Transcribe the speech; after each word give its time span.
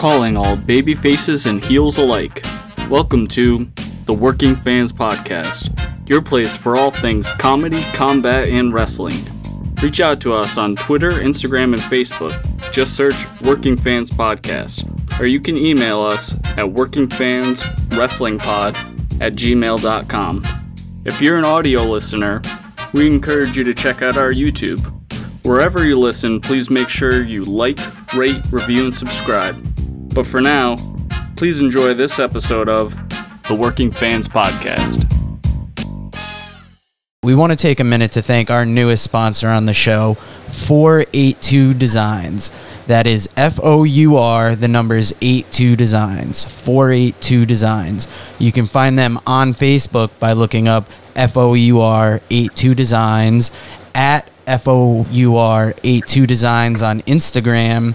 calling 0.00 0.34
all 0.34 0.56
baby 0.56 0.94
faces 0.94 1.44
and 1.44 1.62
heels 1.62 1.98
alike. 1.98 2.42
Welcome 2.88 3.26
to 3.26 3.70
the 4.06 4.14
Working 4.14 4.56
Fans 4.56 4.94
Podcast, 4.94 5.68
your 6.08 6.22
place 6.22 6.56
for 6.56 6.74
all 6.74 6.90
things 6.90 7.30
comedy, 7.32 7.82
combat, 7.92 8.48
and 8.48 8.72
wrestling. 8.72 9.18
Reach 9.82 10.00
out 10.00 10.18
to 10.22 10.32
us 10.32 10.56
on 10.56 10.74
Twitter, 10.76 11.10
Instagram, 11.10 11.74
and 11.74 11.82
Facebook. 11.82 12.32
Just 12.72 12.96
search 12.96 13.26
Working 13.42 13.76
Fans 13.76 14.10
Podcast. 14.10 14.88
Or 15.20 15.26
you 15.26 15.38
can 15.38 15.58
email 15.58 16.00
us 16.00 16.32
at 16.32 16.64
workingfanswrestlingpod 16.64 19.20
at 19.20 19.34
gmail.com. 19.34 20.46
If 21.04 21.20
you're 21.20 21.36
an 21.36 21.44
audio 21.44 21.84
listener, 21.84 22.40
we 22.94 23.06
encourage 23.06 23.58
you 23.58 23.64
to 23.64 23.74
check 23.74 24.00
out 24.00 24.16
our 24.16 24.32
YouTube. 24.32 24.80
Wherever 25.44 25.84
you 25.84 25.98
listen, 25.98 26.40
please 26.40 26.70
make 26.70 26.88
sure 26.88 27.22
you 27.22 27.42
like, 27.42 27.78
rate, 28.14 28.42
review, 28.50 28.84
and 28.84 28.94
subscribe. 28.94 29.69
But 30.14 30.26
for 30.26 30.40
now, 30.40 30.76
please 31.36 31.60
enjoy 31.60 31.94
this 31.94 32.18
episode 32.18 32.68
of 32.68 32.94
the 33.48 33.54
Working 33.54 33.92
Fans 33.92 34.28
Podcast. 34.28 35.06
We 37.22 37.34
want 37.34 37.52
to 37.52 37.56
take 37.56 37.80
a 37.80 37.84
minute 37.84 38.12
to 38.12 38.22
thank 38.22 38.50
our 38.50 38.66
newest 38.66 39.04
sponsor 39.04 39.48
on 39.48 39.66
the 39.66 39.74
show, 39.74 40.14
482 40.52 41.74
Designs. 41.74 42.50
That 42.86 43.06
is 43.06 43.28
F 43.36 43.60
O 43.62 43.84
U 43.84 44.16
R, 44.16 44.56
the 44.56 44.66
numbers 44.66 45.12
82 45.20 45.76
Designs. 45.76 46.44
482 46.44 47.46
Designs. 47.46 48.08
You 48.38 48.50
can 48.50 48.66
find 48.66 48.98
them 48.98 49.20
on 49.26 49.54
Facebook 49.54 50.10
by 50.18 50.32
looking 50.32 50.66
up 50.66 50.88
F 51.14 51.36
O 51.36 51.54
U 51.54 51.80
R 51.80 52.20
82 52.30 52.74
Designs, 52.74 53.52
at 53.94 54.28
F 54.46 54.66
O 54.66 55.06
U 55.10 55.36
R 55.36 55.74
82 55.84 56.26
Designs 56.26 56.82
on 56.82 57.02
Instagram. 57.02 57.94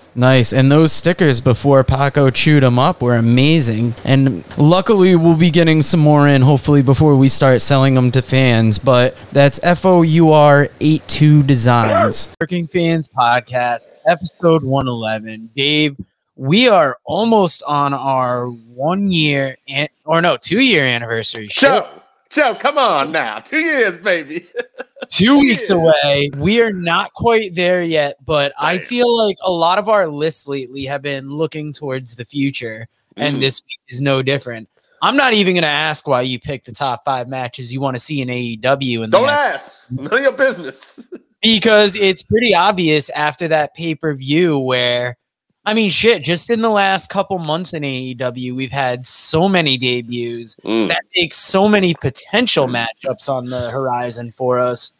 Nice. 0.13 0.51
And 0.51 0.71
those 0.71 0.91
stickers 0.91 1.39
before 1.39 1.83
Paco 1.83 2.29
chewed 2.29 2.63
them 2.63 2.77
up 2.77 3.01
were 3.01 3.15
amazing. 3.15 3.95
And 4.03 4.43
luckily, 4.57 5.15
we'll 5.15 5.35
be 5.35 5.49
getting 5.49 5.81
some 5.81 6.01
more 6.01 6.27
in 6.27 6.41
hopefully 6.41 6.81
before 6.81 7.15
we 7.15 7.29
start 7.29 7.61
selling 7.61 7.93
them 7.95 8.11
to 8.11 8.21
fans. 8.21 8.77
But 8.77 9.15
that's 9.31 9.59
F 9.63 9.85
O 9.85 10.01
U 10.01 10.31
R 10.33 10.67
82 10.81 11.43
Designs. 11.43 12.29
Working 12.41 12.67
Fans 12.67 13.07
Podcast, 13.07 13.89
episode 14.05 14.63
111. 14.63 15.51
Dave, 15.55 15.95
we 16.35 16.67
are 16.67 16.97
almost 17.05 17.63
on 17.63 17.93
our 17.93 18.47
one 18.47 19.11
year, 19.11 19.57
an- 19.69 19.87
or 20.03 20.21
no, 20.21 20.35
two 20.35 20.59
year 20.59 20.83
anniversary. 20.85 21.47
Joe, 21.47 21.87
Joe, 22.29 22.55
come 22.55 22.77
on 22.77 23.11
now. 23.11 23.39
Two 23.39 23.59
years, 23.59 23.95
baby. 23.97 24.45
two 25.09 25.39
weeks 25.39 25.69
away. 25.69 26.29
We 26.37 26.61
are 26.61 26.71
not 26.71 27.13
quite 27.13 27.55
there 27.55 27.83
yet, 27.83 28.15
but 28.25 28.53
I 28.59 28.77
feel 28.77 29.15
like 29.17 29.37
a 29.43 29.51
lot 29.51 29.79
of 29.79 29.89
our 29.89 30.07
lists 30.07 30.47
lately 30.47 30.85
have 30.85 31.01
been 31.01 31.29
looking 31.29 31.73
towards 31.73 32.15
the 32.15 32.25
future, 32.25 32.87
and 33.17 33.37
Mm. 33.37 33.39
this 33.39 33.61
week 33.63 33.79
is 33.89 34.01
no 34.01 34.21
different. 34.21 34.67
I'm 35.03 35.17
not 35.17 35.33
even 35.33 35.55
going 35.55 35.63
to 35.63 35.67
ask 35.67 36.07
why 36.07 36.21
you 36.21 36.39
picked 36.39 36.67
the 36.67 36.71
top 36.71 37.03
five 37.03 37.27
matches 37.27 37.73
you 37.73 37.81
want 37.81 37.95
to 37.95 37.99
see 37.99 38.21
in 38.21 38.29
AEW 38.29 39.03
in 39.03 39.09
Don't 39.09 39.29
ask. 39.29 39.89
None 39.89 40.13
of 40.13 40.19
your 40.21 40.31
business. 40.31 41.07
because 41.41 41.95
it's 41.95 42.21
pretty 42.21 42.53
obvious 42.53 43.09
after 43.09 43.47
that 43.47 43.73
pay 43.73 43.95
per 43.95 44.13
view 44.13 44.59
where. 44.59 45.17
I 45.65 45.73
mean, 45.75 45.89
shit, 45.91 46.23
just 46.23 46.49
in 46.49 46.61
the 46.61 46.69
last 46.71 47.09
couple 47.09 47.37
months 47.37 47.73
in 47.73 47.83
AEW, 47.83 48.55
we've 48.55 48.71
had 48.71 49.07
so 49.07 49.47
many 49.47 49.77
debuts 49.77 50.55
Mm. 50.63 50.87
that 50.87 51.03
makes 51.15 51.37
so 51.37 51.67
many 51.69 51.93
potential 51.93 52.67
matchups 52.67 53.29
on 53.29 53.47
the 53.49 53.69
horizon 53.69 54.31
for 54.31 54.59
us. 54.59 54.93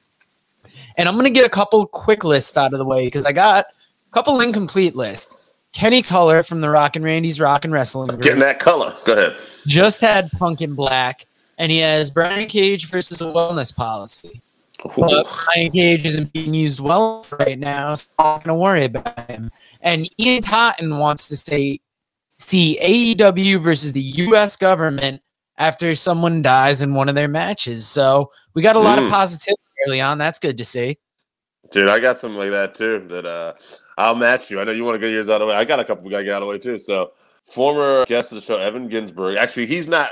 And 0.98 1.10
I'm 1.10 1.16
going 1.16 1.26
to 1.26 1.32
get 1.32 1.46
a 1.46 1.50
couple 1.50 1.86
quick 1.88 2.24
lists 2.24 2.58
out 2.58 2.74
of 2.74 2.80
the 2.80 2.86
way 2.86 3.06
because 3.06 3.26
I 3.26 3.32
got 3.32 3.66
a 3.66 4.14
couple 4.14 4.40
incomplete 4.40 4.96
lists. 4.96 5.36
Kenny 5.74 6.02
Color 6.04 6.44
from 6.44 6.62
the 6.62 6.70
Rockin' 6.70 7.02
Randy's 7.02 7.40
Rockin' 7.40 7.72
Wrestling 7.72 8.10
Group 8.10 8.22
Getting 8.22 8.42
that 8.42 8.60
color. 8.60 8.96
Go 9.06 9.14
ahead. 9.14 9.38
just 9.66 10.02
had 10.02 10.30
Punk 10.34 10.62
in 10.62 10.76
Black, 10.76 11.26
and 11.58 11.72
he 11.72 11.78
has 11.80 12.12
Brian 12.12 12.48
Cage 12.48 12.88
versus 12.88 13.22
a 13.22 13.26
wellness 13.26 13.74
policy. 13.74 14.42
But 14.84 15.28
Brian 15.46 15.72
Cage 15.72 16.06
isn't 16.06 16.34
being 16.34 16.54
used 16.54 16.80
well 16.80 17.26
right 17.40 17.58
now, 17.60 17.94
so 17.94 18.10
I'm 18.20 18.26
not 18.26 18.44
going 18.44 18.56
to 18.56 18.60
worry 18.60 18.86
about 18.86 19.30
him. 19.30 19.52
And 19.82 20.10
Ian 20.20 20.42
Totten 20.42 20.98
wants 20.98 21.28
to 21.28 21.36
say, 21.36 21.80
see 22.38 22.80
AEW 22.82 23.62
versus 23.62 23.94
the 23.94 24.02
U.S. 24.02 24.56
government 24.56 25.22
after 25.58 25.94
someone 25.94 26.42
dies 26.42 26.82
in 26.82 26.94
one 26.96 27.10
of 27.10 27.16
their 27.16 27.28
matches. 27.28 27.86
So 27.88 28.32
we 28.56 28.62
got 28.64 28.76
a 28.76 28.80
lot 28.80 28.98
of 28.98 29.06
Mm. 29.06 29.10
positivity 29.12 29.62
early 29.88 30.02
on. 30.02 30.18
That's 30.18 30.40
good 30.40 30.58
to 30.58 30.66
see. 30.66 30.98
Dude, 31.72 31.88
I 31.88 32.00
got 32.00 32.20
something 32.20 32.40
like 32.40 32.50
that 32.50 32.74
too. 32.76 33.06
That 33.08 33.26
uh 33.26 33.54
I'll 33.98 34.16
match 34.16 34.50
you. 34.50 34.60
I 34.60 34.64
know 34.64 34.72
you 34.72 34.84
want 34.84 34.96
to 34.96 35.00
get 35.00 35.14
yours 35.14 35.30
out 35.30 35.42
of 35.42 35.48
the 35.48 35.52
way. 35.54 35.56
I 35.56 35.64
got 35.64 35.80
a 35.80 35.86
couple 35.86 36.04
we 36.04 36.10
got 36.10 36.20
to 36.20 36.24
get 36.24 36.34
out 36.34 36.42
of 36.42 36.48
the 36.48 36.52
way 36.52 36.58
too. 36.58 36.80
So 36.80 37.12
former 37.46 38.06
guest 38.08 38.32
of 38.32 38.38
the 38.38 38.42
show, 38.42 38.58
Evan 38.58 38.88
Ginsburg. 38.88 39.38
Actually, 39.38 39.68
he's 39.68 39.88
not 39.88 40.12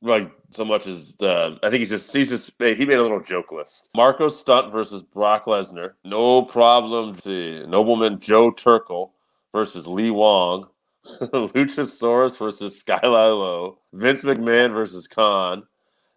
like 0.00 0.30
so 0.50 0.64
much 0.64 0.86
as 0.86 1.14
the 1.14 1.58
I 1.62 1.70
think 1.70 1.80
he's 1.80 1.90
just 1.90 2.12
he's 2.14 2.30
just 2.30 2.52
he 2.58 2.84
made 2.84 2.98
a 2.98 3.02
little 3.02 3.20
joke 3.20 3.52
list. 3.52 3.90
Marko 3.94 4.28
Stunt 4.28 4.72
versus 4.72 5.02
Brock 5.02 5.46
Lesnar. 5.46 5.92
No 6.04 6.42
problem. 6.42 7.12
Let's. 7.12 7.26
Nobleman 7.26 8.20
Joe 8.20 8.50
Turkel 8.50 9.10
versus 9.52 9.86
Lee 9.86 10.10
Wong. 10.10 10.68
Luchasaurus 11.20 12.38
versus 12.38 12.82
Skylar 12.82 13.38
Low. 13.38 13.78
Vince 13.92 14.22
McMahon 14.22 14.72
versus 14.72 15.06
Khan. 15.06 15.64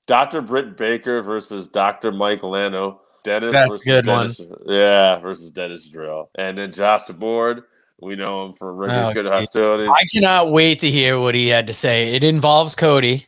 Dr. 0.08 0.42
Britt 0.42 0.76
Baker 0.76 1.22
versus 1.22 1.68
Dr. 1.68 2.12
Mike 2.12 2.42
Lano. 2.42 3.00
Dennis 3.24 3.52
That's 3.54 3.70
versus 3.70 3.86
good 3.86 4.08
one. 4.08 4.20
Dennis. 4.24 4.42
Yeah, 4.66 5.20
versus 5.20 5.52
Dennis 5.52 5.88
Drill. 5.88 6.30
And 6.36 6.58
then 6.58 6.72
Josh 6.74 7.04
DeBoard. 7.04 7.64
We 8.02 8.16
know 8.16 8.46
him 8.46 8.54
for 8.54 8.74
Rick's 8.74 8.94
Oh, 8.96 9.14
Good 9.14 9.26
geez. 9.26 9.32
Hostilities. 9.32 9.90
I 9.90 10.04
cannot 10.12 10.52
wait 10.52 10.80
to 10.80 10.90
hear 10.90 11.20
what 11.20 11.36
he 11.36 11.48
had 11.48 11.68
to 11.68 11.74
say. 11.74 12.14
It 12.16 12.24
involves 12.24 12.76
Cody, 12.76 13.28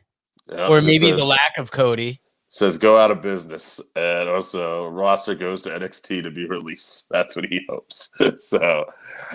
Yeah, 0.49 0.67
or 0.67 0.81
maybe 0.81 1.09
says, 1.09 1.17
the 1.17 1.25
lack 1.25 1.57
of 1.57 1.71
Cody. 1.71 2.19
says 2.49 2.77
go 2.77 2.97
out 2.97 3.11
of 3.11 3.21
business. 3.21 3.79
And 3.95 4.29
also 4.29 4.87
roster 4.87 5.35
goes 5.35 5.61
to 5.63 5.69
NXT 5.69 6.23
to 6.23 6.31
be 6.31 6.45
released. 6.45 7.07
That's 7.11 7.35
what 7.35 7.45
he 7.45 7.65
hopes. 7.69 8.11
so 8.39 8.85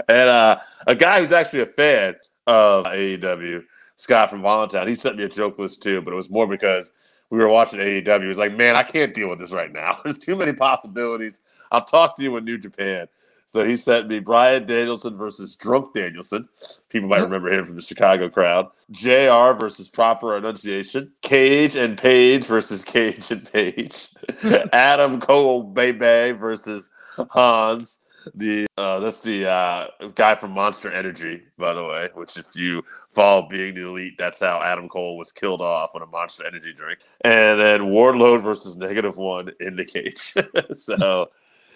and 0.09 0.29
uh 0.29 0.59
a 0.87 0.95
guy 0.95 1.21
who's 1.21 1.33
actually 1.33 1.61
a 1.61 1.67
fan 1.67 2.17
of 2.47 2.87
AEW, 2.87 3.65
Scott 3.97 4.31
from 4.31 4.43
Voluntown, 4.43 4.89
he 4.89 4.95
sent 4.95 5.17
me 5.17 5.25
a 5.25 5.29
joke 5.29 5.59
list 5.59 5.83
too, 5.83 6.01
but 6.03 6.13
it 6.13 6.17
was 6.17 6.31
more 6.31 6.47
because 6.47 6.93
we 7.31 7.39
were 7.39 7.49
watching 7.49 7.81
AEW. 7.81 8.23
He 8.23 8.27
was 8.27 8.39
like, 8.39 8.57
Man, 8.57 8.77
I 8.77 8.83
can't 8.83 9.15
deal 9.15 9.29
with 9.29 9.39
this 9.39 9.53
right 9.53 9.73
now. 9.73 9.99
There's 10.05 10.19
too 10.19 10.37
many 10.37 10.53
possibilities. 10.53 11.41
I'll 11.71 11.85
talk 11.85 12.17
to 12.17 12.23
you 12.23 12.37
in 12.37 12.45
New 12.45 12.59
Japan. 12.59 13.09
So 13.49 13.65
he 13.65 13.79
sent 13.79 14.09
me 14.09 14.19
Bryan 14.21 14.67
Danielson 14.67 15.17
versus 15.17 15.57
Drunk 15.57 15.95
Danielson. 15.95 16.51
People 16.91 17.09
might 17.09 17.23
remember 17.23 17.51
him 17.51 17.65
from 17.65 17.77
the 17.77 17.83
Chicago 17.83 18.29
crowd. 18.29 18.69
JR 18.91 19.57
versus 19.59 19.89
Proper 19.89 20.37
Enunciation. 20.37 21.11
Cage 21.23 21.75
and 21.75 21.97
Page 21.97 22.45
versus 22.45 22.85
Cage 22.85 23.31
and 23.31 23.51
Page. 23.51 24.11
Adam 24.75 25.19
Cole 25.19 25.63
Bebe 25.63 26.33
versus 26.33 26.91
Hans. 27.31 28.01
The 28.35 28.67
uh, 28.77 29.01
that's 29.01 29.23
the 29.23 29.49
uh, 29.49 29.87
guy 30.15 30.35
from 30.35 30.51
Monster 30.51 30.93
Energy, 30.93 31.43
by 31.57 31.73
the 31.73 31.85
way. 31.85 32.11
Which, 32.13 32.37
if 32.37 32.55
you 32.55 32.85
follow 33.09 33.49
Being 33.49 33.75
the 33.75 33.89
Elite, 33.89 34.19
that's 34.19 34.41
how 34.41 34.61
Adam 34.61 34.91
Cole 34.91 35.17
was 35.17 35.33
killed 35.33 35.63
off 35.63 35.93
on 35.95 36.03
a 36.03 36.07
Monster 36.07 36.45
Energy 36.47 36.75
drink. 36.75 36.99
And 37.23 37.59
then 37.59 37.81
Wardlow 37.83 38.43
versus 38.43 38.77
Negative 38.77 39.17
One 39.17 39.51
in 39.61 39.77
the 39.77 39.87
cage. 39.87 40.35
so 40.77 41.31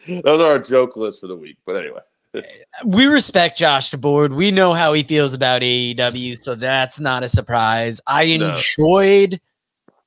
those 0.08 0.40
are 0.40 0.52
our 0.52 0.58
joke 0.58 0.96
lists 0.96 1.20
for 1.20 1.26
the 1.26 1.36
week. 1.36 1.56
But 1.66 1.76
anyway, 1.76 2.00
we 2.84 3.06
respect 3.06 3.58
Josh 3.58 3.90
DeBoard. 3.90 4.34
We 4.34 4.50
know 4.50 4.72
how 4.74 4.92
he 4.92 5.02
feels 5.02 5.34
about 5.34 5.62
AEW, 5.62 6.38
so 6.38 6.54
that's 6.54 6.98
not 7.00 7.22
a 7.22 7.28
surprise. 7.28 8.00
I 8.06 8.36
No. 8.36 8.50
enjoyed 8.54 9.40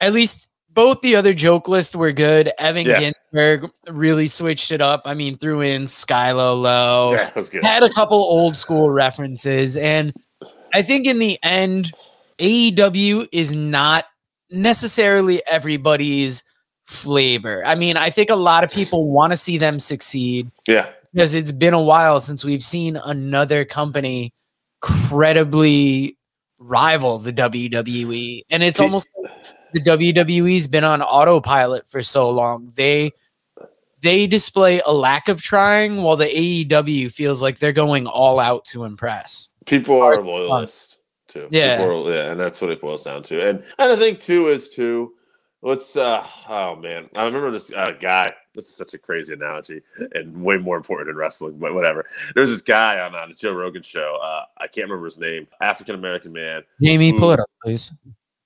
at 0.01 0.13
least 0.13 0.47
both 0.71 0.99
the 1.01 1.15
other 1.15 1.33
joke 1.33 1.69
lists 1.69 1.95
were 1.95 2.11
good. 2.11 2.51
Evan 2.59 2.85
Yeah. 2.85 2.99
Ginsberg 3.31 3.71
really 3.87 4.27
switched 4.27 4.71
it 4.71 4.81
up. 4.81 5.03
I 5.05 5.13
mean, 5.13 5.37
threw 5.37 5.61
in 5.61 5.83
Skylo 5.83 6.59
Low, 6.61 7.11
yeah, 7.13 7.17
that 7.25 7.35
was 7.35 7.47
good. 7.47 7.63
had 7.63 7.81
a 7.83 7.89
couple 7.93 8.17
old 8.17 8.57
school 8.57 8.89
references, 8.91 9.77
and 9.77 10.13
I 10.73 10.81
think 10.81 11.07
in 11.07 11.19
the 11.19 11.39
end, 11.43 11.93
AEW 12.39 13.27
is 13.31 13.55
not 13.55 14.05
necessarily 14.51 15.41
everybody's 15.47 16.43
flavor. 16.85 17.63
I 17.65 17.75
mean, 17.75 17.97
I 17.97 18.09
think 18.09 18.29
a 18.29 18.35
lot 18.35 18.63
of 18.63 18.71
people 18.71 19.09
want 19.09 19.31
to 19.33 19.37
see 19.37 19.57
them 19.57 19.79
succeed 19.79 20.49
Yeah, 20.67 20.89
because 21.13 21.35
it's 21.35 21.51
been 21.51 21.73
a 21.73 21.81
while 21.81 22.19
since 22.19 22.45
we've 22.45 22.63
seen 22.63 22.95
another 22.97 23.65
company 23.65 24.33
credibly 24.81 26.17
rival 26.59 27.17
the 27.19 27.33
WWE. 27.33 28.43
And 28.49 28.63
it's 28.63 28.77
See- 28.77 28.83
almost 28.83 29.09
the 29.73 29.81
WWE's 29.81 30.67
been 30.67 30.83
on 30.83 31.01
autopilot 31.01 31.87
for 31.87 32.01
so 32.01 32.29
long. 32.29 32.71
They 32.75 33.11
they 34.01 34.27
display 34.27 34.81
a 34.85 34.93
lack 34.93 35.27
of 35.29 35.41
trying 35.41 36.03
while 36.03 36.15
the 36.15 36.25
AEW 36.27 37.11
feels 37.11 37.41
like 37.41 37.57
they're 37.57 37.71
going 37.73 38.05
all 38.05 38.39
out 38.39 38.63
to 38.65 38.83
impress. 38.83 39.49
People 39.65 39.99
are 40.01 40.21
loyalists 40.21 40.99
too. 41.27 41.47
Yeah. 41.49 41.83
Are- 41.83 42.09
yeah, 42.11 42.31
and 42.31 42.39
that's 42.39 42.61
what 42.61 42.69
it 42.71 42.81
boils 42.81 43.03
down 43.03 43.23
to. 43.23 43.41
And 43.43 43.63
and 43.79 43.91
I 43.91 43.95
think 43.95 44.19
too 44.19 44.47
is 44.47 44.69
too. 44.69 45.13
Let's 45.65 45.97
uh 45.97 46.23
oh 46.47 46.75
man, 46.75 47.09
I 47.15 47.25
remember 47.25 47.49
this 47.49 47.73
uh, 47.73 47.95
guy. 47.99 48.31
This 48.53 48.69
is 48.69 48.75
such 48.75 48.93
a 48.93 48.99
crazy 48.99 49.33
analogy 49.33 49.81
and 50.13 50.43
way 50.43 50.59
more 50.59 50.77
important 50.77 51.09
in 51.09 51.15
wrestling, 51.15 51.57
but 51.57 51.73
whatever. 51.73 52.05
There's 52.35 52.51
this 52.51 52.61
guy 52.61 52.99
on 53.03 53.15
uh, 53.15 53.25
the 53.25 53.33
Joe 53.33 53.55
Rogan 53.55 53.81
show. 53.81 54.19
Uh, 54.21 54.43
I 54.59 54.67
can't 54.67 54.87
remember 54.87 55.05
his 55.05 55.17
name. 55.17 55.47
African 55.61 55.95
American 55.95 56.33
man. 56.33 56.61
Jamie, 56.79 57.13
pull 57.13 57.31
it 57.31 57.39
up, 57.39 57.49
please. 57.63 57.91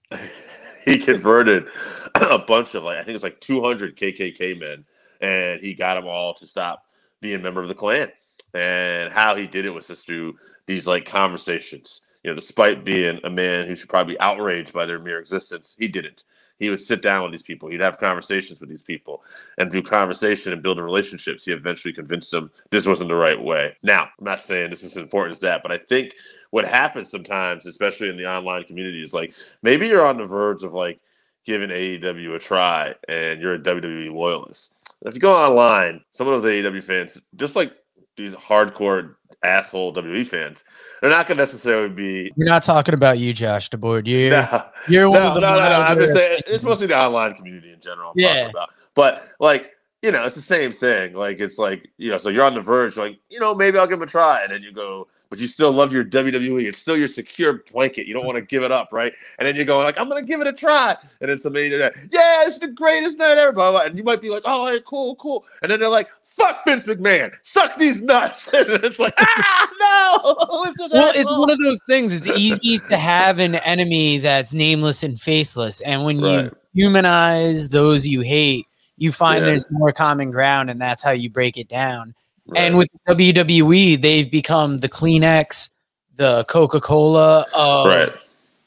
he 0.85 0.97
converted 0.97 1.67
a 2.15 2.39
bunch 2.39 2.73
of 2.73 2.83
like 2.83 2.99
I 2.99 3.03
think 3.03 3.15
it's 3.15 3.23
like 3.23 3.41
200 3.41 3.97
KKK 3.97 4.57
men, 4.57 4.85
and 5.19 5.59
he 5.59 5.73
got 5.73 5.95
them 5.95 6.07
all 6.07 6.33
to 6.35 6.47
stop 6.47 6.85
being 7.19 7.41
a 7.41 7.43
member 7.43 7.59
of 7.59 7.67
the 7.67 7.75
Klan. 7.75 8.09
And 8.53 9.11
how 9.11 9.35
he 9.35 9.45
did 9.45 9.65
it 9.65 9.73
was 9.73 9.87
just 9.87 10.05
through 10.05 10.37
these 10.67 10.87
like 10.87 11.03
conversations. 11.03 11.99
You 12.23 12.31
know, 12.31 12.35
despite 12.35 12.85
being 12.85 13.19
a 13.25 13.29
man 13.29 13.67
who 13.67 13.75
should 13.75 13.89
probably 13.89 14.13
be 14.13 14.19
outraged 14.21 14.71
by 14.71 14.85
their 14.85 14.99
mere 14.99 15.19
existence, 15.19 15.75
he 15.77 15.89
didn't. 15.89 16.23
He 16.59 16.69
would 16.69 16.81
sit 16.81 17.01
down 17.01 17.23
with 17.23 17.31
these 17.31 17.41
people. 17.41 17.69
He'd 17.69 17.79
have 17.79 17.97
conversations 17.97 18.59
with 18.59 18.69
these 18.69 18.81
people, 18.81 19.23
and 19.57 19.71
through 19.71 19.83
conversation 19.83 20.53
and 20.53 20.61
building 20.61 20.83
relationships, 20.83 21.45
he 21.45 21.51
eventually 21.51 21.93
convinced 21.93 22.31
them 22.31 22.51
this 22.69 22.85
wasn't 22.85 23.09
the 23.09 23.15
right 23.15 23.41
way. 23.41 23.75
Now, 23.81 24.03
I'm 24.03 24.25
not 24.25 24.43
saying 24.43 24.69
this 24.69 24.83
is 24.83 24.97
as 24.97 25.01
important 25.01 25.31
as 25.31 25.41
that, 25.41 25.63
but 25.63 25.71
I 25.71 25.77
think 25.77 26.13
what 26.51 26.65
happens 26.65 27.09
sometimes, 27.09 27.65
especially 27.65 28.09
in 28.09 28.17
the 28.17 28.29
online 28.29 28.63
community, 28.65 29.01
is 29.01 29.13
like 29.13 29.33
maybe 29.63 29.87
you're 29.87 30.05
on 30.05 30.17
the 30.17 30.25
verge 30.25 30.63
of 30.63 30.73
like 30.73 30.99
giving 31.45 31.69
AEW 31.69 32.35
a 32.35 32.39
try 32.39 32.93
and 33.07 33.41
you're 33.41 33.55
a 33.55 33.59
WWE 33.59 34.13
loyalist. 34.13 34.75
If 35.01 35.13
you 35.13 35.21
go 35.21 35.35
online, 35.35 36.01
some 36.11 36.27
of 36.27 36.41
those 36.41 36.51
AEW 36.51 36.83
fans, 36.83 37.21
just 37.35 37.55
like 37.55 37.73
these 38.17 38.35
hardcore 38.35 39.15
asshole 39.43 39.93
WWE 39.93 40.25
fans, 40.25 40.63
they're 41.01 41.09
not 41.09 41.27
going 41.27 41.37
to 41.37 41.41
necessarily 41.41 41.89
be. 41.89 42.31
We're 42.35 42.45
not 42.45 42.63
talking 42.63 42.93
about 42.93 43.19
you, 43.19 43.33
Josh 43.33 43.69
DeBoard. 43.69 44.07
You're 44.07 44.31
No, 44.31 44.65
you're 44.87 45.03
no, 45.03 45.09
one 45.11 45.19
no, 45.21 45.27
of 45.29 45.33
the 45.35 45.39
no, 45.41 45.55
no. 45.55 45.81
I'm 45.81 45.97
just 45.97 46.13
saying 46.13 46.41
it's 46.47 46.63
mostly 46.63 46.87
the 46.87 46.97
online 46.99 47.33
community 47.35 47.71
in 47.71 47.79
general. 47.79 48.09
I'm 48.11 48.13
Yeah. 48.17 48.33
talking 48.35 48.49
about. 48.49 48.69
But 48.95 49.27
like, 49.39 49.71
you 50.01 50.11
know, 50.11 50.23
it's 50.25 50.35
the 50.35 50.41
same 50.41 50.71
thing. 50.71 51.13
Like, 51.13 51.39
it's 51.39 51.57
like, 51.57 51.89
you 51.97 52.09
know, 52.09 52.17
so 52.17 52.29
you're 52.29 52.45
on 52.45 52.53
the 52.53 52.61
verge, 52.61 52.95
like, 52.97 53.19
you 53.29 53.39
know, 53.39 53.53
maybe 53.53 53.77
I'll 53.77 53.87
give 53.87 53.97
him 53.99 54.03
a 54.03 54.07
try. 54.07 54.43
And 54.43 54.51
then 54.51 54.63
you 54.63 54.71
go, 54.71 55.07
but 55.29 55.37
you 55.37 55.47
still 55.47 55.71
love 55.71 55.93
your 55.93 56.03
WWE. 56.03 56.67
It's 56.67 56.79
still 56.79 56.97
your 56.97 57.07
secure 57.07 57.63
blanket. 57.71 58.07
You 58.07 58.13
don't 58.15 58.25
want 58.25 58.37
to 58.37 58.41
give 58.41 58.63
it 58.63 58.71
up, 58.71 58.89
right? 58.91 59.13
And 59.37 59.47
then 59.47 59.55
you're 59.55 59.65
going, 59.65 59.85
like, 59.85 59.99
I'm 59.99 60.09
going 60.09 60.21
to 60.21 60.27
give 60.27 60.41
it 60.41 60.47
a 60.47 60.53
try. 60.53 60.95
And 61.21 61.29
then 61.29 61.37
somebody, 61.37 61.69
did 61.69 61.81
that, 61.81 61.93
yeah, 62.11 62.43
it's 62.45 62.57
the 62.57 62.67
greatest 62.67 63.19
night 63.19 63.37
ever. 63.37 63.51
Blah, 63.51 63.71
blah, 63.71 63.79
blah. 63.81 63.87
And 63.87 63.97
you 63.97 64.03
might 64.03 64.21
be 64.21 64.29
like, 64.29 64.41
oh, 64.45 64.61
all 64.61 64.65
right, 64.71 64.83
cool, 64.83 65.15
cool. 65.17 65.45
And 65.61 65.71
then 65.71 65.79
they're 65.79 65.89
like, 65.89 66.09
fuck 66.25 66.65
Vince 66.65 66.85
McMahon. 66.85 67.31
Suck 67.43 67.75
these 67.77 68.01
nuts. 68.01 68.49
And 68.59 68.83
it's 68.83 68.99
like, 68.99 69.13
ah, 69.19 69.69
no. 69.79 70.63
It's 70.63 70.77
this 70.77 70.91
Well, 70.91 71.11
it's 71.15 71.29
one 71.29 71.49
of 71.49 71.59
those 71.59 71.79
things. 71.87 72.13
It's 72.13 72.27
easy 72.27 72.79
to 72.89 72.97
have 72.97 73.39
an 73.39 73.55
enemy 73.55 74.17
that's 74.17 74.53
nameless 74.53 75.03
and 75.03 75.19
faceless, 75.19 75.81
and 75.81 76.03
when 76.03 76.19
you 76.19 76.51
humanize 76.73 77.69
those 77.69 78.07
you 78.07 78.21
hate, 78.21 78.65
you 78.97 79.11
find 79.11 79.39
Yeah. 79.41 79.51
there's 79.51 79.65
more 79.71 79.91
common 79.91 80.31
ground, 80.31 80.69
and 80.69 80.81
that's 80.81 81.03
how 81.03 81.11
you 81.11 81.29
break 81.29 81.57
it 81.57 81.69
down. 81.69 82.13
And 82.55 82.77
with 82.77 82.89
WWE, 83.07 84.01
they've 84.01 84.29
become 84.29 84.77
the 84.79 84.89
Kleenex, 84.89 85.69
the 86.15 86.45
Coca 86.45 86.81
Cola 86.81 87.45
of 87.53 87.85
um, 87.85 87.87
right. 87.87 88.13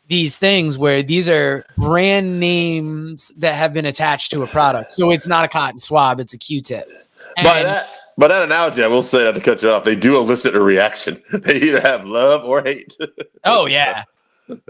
these 0.06 0.38
things, 0.38 0.78
where 0.78 1.02
these 1.02 1.28
are 1.28 1.64
brand 1.78 2.40
names 2.40 3.30
that 3.38 3.54
have 3.54 3.72
been 3.72 3.86
attached 3.86 4.30
to 4.32 4.42
a 4.42 4.46
product. 4.46 4.92
So 4.92 5.10
it's 5.10 5.26
not 5.26 5.44
a 5.44 5.48
cotton 5.48 5.78
swab; 5.78 6.20
it's 6.20 6.34
a 6.34 6.38
Q-tip. 6.38 6.88
By 7.36 7.58
And- 7.58 7.66
that, 7.66 7.88
by 8.18 8.28
that 8.28 8.42
analogy, 8.42 8.82
I 8.84 8.88
will 8.88 9.02
say 9.02 9.24
not 9.24 9.34
to 9.34 9.40
cut 9.40 9.62
you 9.62 9.70
off. 9.70 9.84
They 9.84 9.96
do 9.96 10.16
elicit 10.18 10.54
a 10.54 10.60
reaction. 10.60 11.22
They 11.32 11.60
either 11.62 11.80
have 11.80 12.04
love 12.04 12.44
or 12.44 12.62
hate. 12.62 12.94
Oh 13.44 13.66
yeah. 13.66 14.04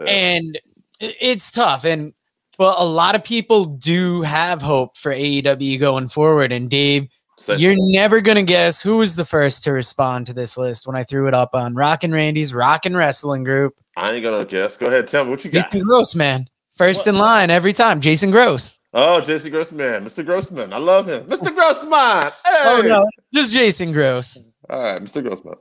and 0.07 0.59
it's 1.01 1.51
tough 1.51 1.85
and 1.85 2.15
but 2.57 2.79
a 2.79 2.85
lot 2.85 3.15
of 3.15 3.25
people 3.25 3.65
do 3.65 4.23
have 4.23 4.63
hope 4.63 4.97
for 4.97 5.13
AEW 5.13 5.81
going 5.81 6.09
forward 6.09 6.53
and 6.53 6.71
Dave 6.71 7.09
you're 7.49 7.77
never 7.77 8.21
going 8.21 8.37
to 8.37 8.43
guess 8.43 8.83
who 8.83 8.97
was 8.97 9.17
the 9.17 9.25
first 9.25 9.65
to 9.65 9.73
respond 9.73 10.27
to 10.27 10.33
this 10.33 10.57
list 10.57 10.87
when 10.87 10.97
I 10.97 11.05
threw 11.05 11.29
it 11.29 11.35
up 11.35 11.55
on 11.55 11.75
Rockin' 11.75 12.13
Randy's 12.13 12.53
Rockin' 12.55 12.97
Wrestling 12.97 13.45
Group 13.45 13.75
I 13.97 14.13
ain't 14.13 14.25
gonna 14.25 14.45
guess. 14.47 14.77
Go 14.79 14.87
ahead, 14.87 15.07
tell 15.07 15.25
me 15.25 15.31
what 15.31 15.45
you 15.45 15.51
got. 15.51 15.71
Jason 15.71 15.87
Gross 15.87 16.15
man 16.15 16.49
first 16.75 17.07
in 17.07 17.17
line 17.19 17.51
every 17.51 17.73
time 17.75 18.01
Jason 18.01 18.31
Gross 18.31 18.79
Oh, 18.95 19.21
Jesse 19.23 19.49
Grossman, 19.51 20.05
Mr. 20.05 20.25
Grossman, 20.25 20.73
I 20.73 20.77
love 20.79 21.07
him, 21.07 21.25
Mr. 21.25 21.55
Grossman. 21.55 22.31
Hey, 22.45 22.63
Oh 22.65 22.83
no 22.85 23.07
just 23.35 23.53
Jason 23.53 23.93
Gross 23.93 24.39
all 24.71 24.83
right, 24.83 25.03
Mr. 25.03 25.23
Grossman. 25.23 25.55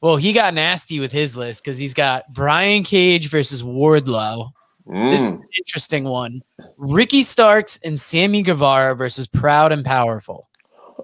well 0.00 0.16
he 0.16 0.32
got 0.32 0.54
nasty 0.54 1.00
with 1.00 1.12
his 1.12 1.36
list 1.36 1.64
cuz 1.64 1.76
he's 1.78 1.94
got 1.94 2.24
Brian 2.32 2.82
Cage 2.82 3.28
versus 3.28 3.62
Wardlow 3.62 4.50
This 4.86 5.22
Mm, 5.22 5.40
interesting 5.58 6.04
one 6.04 6.42
Ricky 6.76 7.22
Starks 7.22 7.78
and 7.84 7.98
Sammy 8.00 8.42
Guevara 8.42 8.94
versus 8.96 9.26
Proud 9.26 9.70
and 9.72 9.84
Powerful 9.84 10.48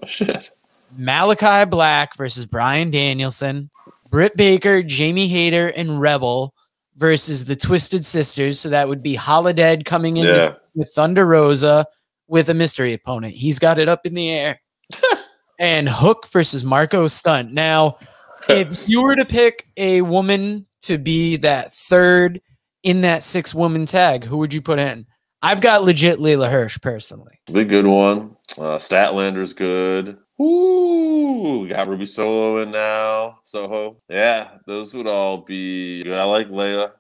oh, 0.03 0.06
shit. 0.06 0.50
Malachi 0.97 1.69
Black 1.69 2.17
versus 2.17 2.47
Bryan 2.47 2.91
Danielson, 2.91 3.71
Britt 4.11 4.37
Baker, 4.37 4.83
Jamie 4.83 5.29
Hayter, 5.29 5.69
and 5.69 6.00
Rebel 6.00 6.55
versus 6.97 7.45
the 7.45 7.56
Twisted 7.56 8.06
Sisters. 8.06 8.59
So 8.59 8.71
that 8.71 8.89
would 8.89 9.03
be 9.03 9.17
Holidead 9.17 9.85
coming 9.85 10.17
in 10.17 10.27
Yeah, 10.27 10.55
with 10.75 10.91
Thunder 10.95 11.27
Rosa 11.27 11.87
with 12.27 12.49
a 12.49 12.55
mystery 12.55 12.93
opponent. 12.93 13.35
He's 13.35 13.59
got 13.59 13.79
it 13.79 13.89
up 13.89 14.06
in 14.06 14.15
the 14.15 14.31
air. 14.31 14.61
and 15.59 15.89
Hook 15.89 16.29
versus 16.29 16.65
Marko 16.65 17.06
Stunt. 17.06 17.53
Now, 17.53 17.99
if 18.49 18.89
you 18.89 19.03
were 19.03 19.17
to 19.17 19.25
pick 19.25 19.67
a 19.77 20.03
woman 20.03 20.67
to 20.83 20.99
be 20.99 21.37
that 21.39 21.75
third 21.75 22.41
in 22.83 23.00
that 23.00 23.23
six 23.23 23.55
woman 23.55 23.87
tag, 23.87 24.25
who 24.25 24.39
would 24.39 24.55
you 24.55 24.62
put 24.62 24.79
in? 24.79 25.06
I've 25.43 25.61
got 25.61 25.85
legit 25.85 26.19
Leyla 26.19 26.50
Hirsch 26.50 26.81
personally. 26.81 27.38
big 27.52 27.69
good 27.69 27.87
one. 27.87 28.37
Uh, 28.56 28.76
Statlander's 28.76 29.52
good. 29.52 30.19
Ooh, 30.40 31.61
we 31.62 31.69
got 31.69 31.88
Ruby 31.88 32.06
Solo 32.06 32.62
in 32.62 32.70
now. 32.70 33.38
Soho. 33.44 33.96
Yeah, 34.08 34.49
those 34.67 34.94
would 34.94 35.06
all 35.06 35.38
be 35.38 36.02
good. 36.02 36.19
I 36.19 36.25
like 36.25 36.49
Layla. 36.49 36.93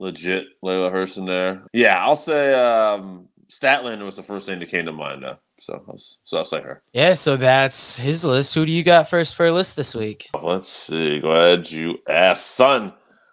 Legit 0.00 0.46
Leyla 0.62 0.90
Hirsch 0.90 1.16
in 1.16 1.26
there. 1.26 1.62
Yeah, 1.72 2.02
I'll 2.04 2.16
say 2.16 2.52
um, 2.54 3.28
Statlander 3.48 4.04
was 4.04 4.16
the 4.16 4.22
first 4.22 4.46
thing 4.46 4.58
that 4.58 4.68
came 4.68 4.86
to 4.86 4.92
mind 4.92 5.22
though. 5.22 5.38
So, 5.60 5.96
so 6.24 6.38
I'll 6.38 6.44
say 6.44 6.60
her. 6.60 6.82
Yeah, 6.92 7.14
so 7.14 7.36
that's 7.36 7.96
his 7.96 8.24
list. 8.24 8.54
Who 8.54 8.66
do 8.66 8.72
you 8.72 8.82
got 8.82 9.08
first 9.08 9.34
for 9.34 9.46
a 9.46 9.52
list 9.52 9.76
this 9.76 9.94
week? 9.94 10.28
Let's 10.42 10.68
see. 10.70 11.20
Glad 11.20 11.70
you 11.70 11.98
asked, 12.08 12.50
son. 12.50 12.92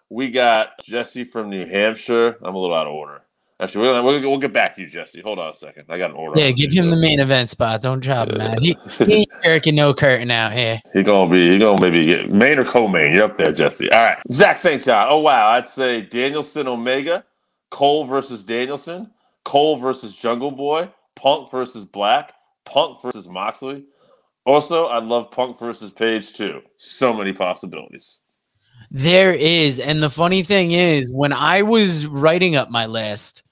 We 0.10 0.30
got 0.30 0.72
Jesse 0.84 1.24
from 1.24 1.50
New 1.50 1.66
Hampshire. 1.66 2.38
I'm 2.42 2.56
a 2.56 2.58
little 2.60 2.76
out 2.76 2.88
of 2.88 2.94
order. 2.94 3.22
Actually, 3.62 3.88
we'll, 3.88 4.04
we'll, 4.04 4.22
we'll 4.22 4.38
get 4.40 4.54
back 4.54 4.74
to 4.76 4.82
you, 4.82 4.88
Jesse. 4.88 5.22
Hold 5.22 5.38
on 5.38 5.52
a 5.52 5.54
second. 5.54 5.86
I 5.88 6.00
got 6.00 6.10
an 6.10 6.16
order. 6.16 6.42
Yeah, 6.42 6.50
give 6.50 6.72
him 6.72 6.90
the 6.90 6.96
main 6.96 7.20
event 7.20 7.48
spot. 7.48 7.80
Don't 7.82 8.00
drop 8.00 8.30
him 8.30 8.42
out. 8.42 8.60
He, 8.60 8.76
he 8.98 9.14
ain't 9.14 9.30
jerking 9.44 9.76
no 9.76 9.94
curtain 9.94 10.32
out 10.32 10.52
here. 10.52 10.82
He 10.94 11.04
gonna 11.04 11.32
be. 11.32 11.52
He 11.52 11.58
gonna 11.58 11.80
maybe 11.80 12.06
get 12.06 12.32
main 12.32 12.60
or 12.60 12.66
co-main. 12.66 13.14
You're 13.14 13.24
up 13.24 13.38
there, 13.38 13.52
Jesse. 13.52 13.92
All 13.92 14.04
right, 14.04 14.18
Zach 14.32 14.58
St. 14.58 14.84
John. 14.84 15.08
Oh 15.10 15.20
wow, 15.20 15.50
I'd 15.50 15.68
say 15.68 16.02
Danielson 16.02 16.68
Omega, 16.68 17.24
Cole 17.70 18.06
versus 18.06 18.44
Danielson, 18.44 19.10
Cole 19.46 19.78
versus 19.78 20.16
Jungle 20.16 20.52
Boy, 20.52 20.90
Punk 21.16 21.50
versus 21.50 21.86
Black, 21.86 22.34
Punk 22.66 23.02
versus 23.02 23.28
Moxley. 23.28 23.86
Also, 24.46 24.88
I 24.88 25.00
love 25.00 25.32
Punk 25.32 25.60
versus 25.60 25.92
Page 25.92 26.34
too. 26.34 26.62
So 26.78 27.14
many 27.14 27.32
possibilities. 27.32 28.20
There 28.90 29.34
is. 29.34 29.80
And 29.80 30.02
the 30.04 30.10
funny 30.10 30.44
thing 30.44 30.72
is, 30.72 31.14
when 31.14 31.32
I 31.32 31.62
was 31.62 32.06
writing 32.08 32.56
up 32.56 32.70
my 32.70 32.86
list, 32.86 33.51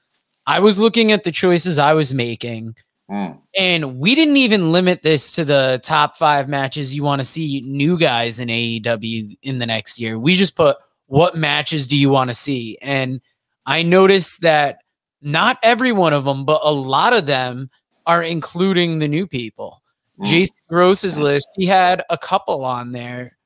I 0.50 0.60
was 0.60 0.80
looking 0.80 1.12
at 1.12 1.24
the 1.24 1.32
choices 1.32 1.78
I 1.78 1.94
was 1.94 2.12
making, 2.12 2.76
Mm. 3.10 3.38
and 3.56 4.00
we 4.00 4.16
didn't 4.16 4.38
even 4.38 4.72
limit 4.72 5.04
this 5.04 5.32
to 5.34 5.46
the 5.46 5.80
top 5.84 6.18
five 6.18 6.50
matches 6.50 6.96
you 6.96 7.04
want 7.04 7.20
to 7.20 7.26
see 7.26 7.62
new 7.66 7.98
guys 7.98 8.40
in 8.40 8.50
AEW 8.50 9.36
in 9.44 9.60
the 9.60 9.66
next 9.66 10.00
year. 10.00 10.18
We 10.18 10.34
just 10.34 10.56
put 10.56 10.78
what 11.06 11.36
matches 11.36 11.88
do 11.88 11.98
you 11.98 12.10
want 12.10 12.30
to 12.30 12.34
see? 12.36 12.78
And 12.82 13.22
I 13.66 13.84
noticed 13.84 14.42
that 14.42 14.82
not 15.22 15.58
every 15.64 15.92
one 15.92 16.14
of 16.14 16.24
them, 16.24 16.46
but 16.46 16.62
a 16.64 16.72
lot 16.72 17.14
of 17.14 17.26
them 17.26 17.70
are 18.06 18.24
including 18.24 19.00
the 19.00 19.08
new 19.08 19.28
people. 19.28 19.82
Mm. 20.20 20.26
Jason 20.26 20.56
Gross's 20.68 21.20
list, 21.20 21.48
he 21.56 21.66
had 21.66 22.04
a 22.10 22.18
couple 22.18 22.66
on 22.66 22.92
there 22.92 23.38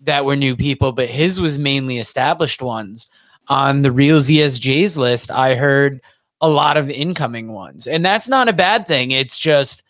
that 0.00 0.24
were 0.24 0.36
new 0.36 0.56
people, 0.56 0.92
but 0.92 1.08
his 1.08 1.40
was 1.40 1.58
mainly 1.58 1.98
established 1.98 2.62
ones. 2.62 3.08
On 3.48 3.82
the 3.82 3.92
real 3.92 4.18
ZSJ's 4.18 4.96
list, 4.96 5.30
I 5.30 5.54
heard 5.56 6.00
a 6.40 6.48
lot 6.48 6.76
of 6.76 6.88
incoming 6.88 7.52
ones. 7.52 7.86
And 7.86 8.04
that's 8.04 8.28
not 8.28 8.48
a 8.48 8.52
bad 8.52 8.86
thing. 8.86 9.10
It's 9.10 9.38
just 9.38 9.82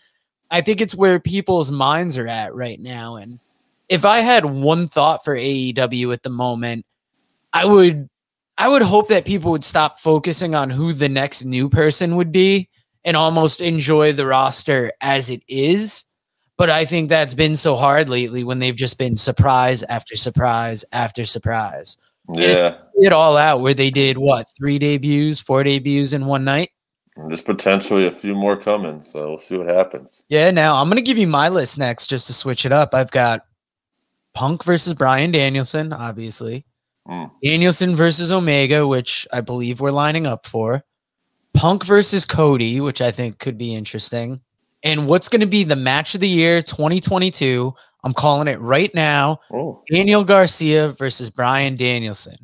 I 0.51 0.61
think 0.61 0.81
it's 0.81 0.95
where 0.95 1.21
people's 1.21 1.71
minds 1.71 2.19
are 2.19 2.27
at 2.27 2.55
right 2.55 2.81
now. 2.81 3.17
And 3.17 3.39
if 3.89 4.05
I 4.05 4.21
had 4.21 4.45
one 4.45 4.89
thought 4.89 5.25
for 5.25 5.37
AEW 5.37 6.13
at 6.13 6.23
the 6.23 6.31
moment, 6.31 6.85
I 7.53 7.65
would 7.65 8.09
I 8.59 8.69
would 8.69 8.83
hope 8.83 9.09
that 9.09 9.25
people 9.25 9.53
would 9.53 9.65
stop 9.65 9.99
focusing 9.99 10.55
on 10.55 10.71
who 10.71 10.93
the 10.93 11.09
next 11.09 11.45
new 11.45 11.71
person 11.71 12.17
would 12.17 12.31
be 12.31 12.69
and 13.05 13.17
almost 13.17 13.61
enjoy 13.61 14.13
the 14.13 14.27
roster 14.27 14.93
as 15.01 15.31
it 15.31 15.43
is. 15.49 16.05
But 16.59 16.69
I 16.69 16.85
think 16.85 17.09
that's 17.09 17.33
been 17.33 17.57
so 17.57 17.75
hard 17.75 18.11
lately 18.11 18.45
when 18.45 18.59
they've 18.59 18.77
just 18.77 18.99
been 18.99 19.17
surprise 19.17 19.83
after 19.85 20.15
surprise 20.15 20.85
after 20.93 21.25
surprise. 21.25 21.97
Yeah. 22.35 22.77
It 23.01 23.13
all 23.13 23.37
out 23.37 23.61
where 23.61 23.75
they 23.75 23.91
did 23.91 24.19
what 24.19 24.47
three 24.57 24.79
debuts, 24.79 25.41
four 25.41 25.65
debuts 25.65 26.13
in 26.13 26.27
one 26.27 26.45
night. 26.45 26.71
And 27.17 27.29
There's 27.29 27.43
potentially 27.43 28.07
a 28.07 28.13
few 28.13 28.35
more 28.35 28.57
coming, 28.57 29.01
so 29.01 29.31
we'll 29.31 29.39
see 29.39 29.57
what 29.57 29.69
happens. 29.69 30.25
Yeah, 30.29 30.51
now 30.51 30.77
I'm 30.77 30.89
gonna 30.89 31.01
give 31.01 31.19
you 31.19 31.27
my 31.27 31.49
list 31.49 31.79
next 31.79 32.07
just 32.07 32.27
to 32.29 32.33
switch 32.33 32.65
it 32.65 32.73
up. 32.73 32.95
I've 32.95 33.11
got 33.11 33.43
Punk 34.35 34.65
versus 34.65 34.95
Bryan 34.95 35.33
Danielson, 35.33 35.93
obviously. 35.93 36.65
Mm. 37.09 37.31
Danielson 37.43 37.97
versus 37.97 38.31
Omega, 38.31 38.87
which 38.87 39.27
I 39.33 39.41
believe 39.41 39.81
we're 39.81 39.91
lining 39.91 40.27
up 40.27 40.47
for. 40.47 40.85
Punk 41.55 41.85
versus 41.85 42.25
Cody, 42.25 42.81
which 42.81 43.03
I 43.03 43.11
think 43.11 43.39
could 43.39 43.59
be 43.59 43.75
interesting. 43.75 44.41
And 44.83 45.07
what's 45.07 45.29
going 45.29 45.41
to 45.41 45.47
be 45.47 45.65
the 45.65 45.77
match 45.77 46.15
of 46.15 46.21
the 46.21 46.29
year 46.29 46.63
2022? 46.63 47.75
I'm 48.03 48.15
calling 48.15 48.49
it 48.49 48.61
right 48.61 48.95
now. 48.95 49.41
Oh, 49.53 49.83
Daniel 49.91 50.25
Garcia 50.25 50.91
versus 50.91 51.29
Bryan 51.29 51.77
Danielson. 51.77 52.37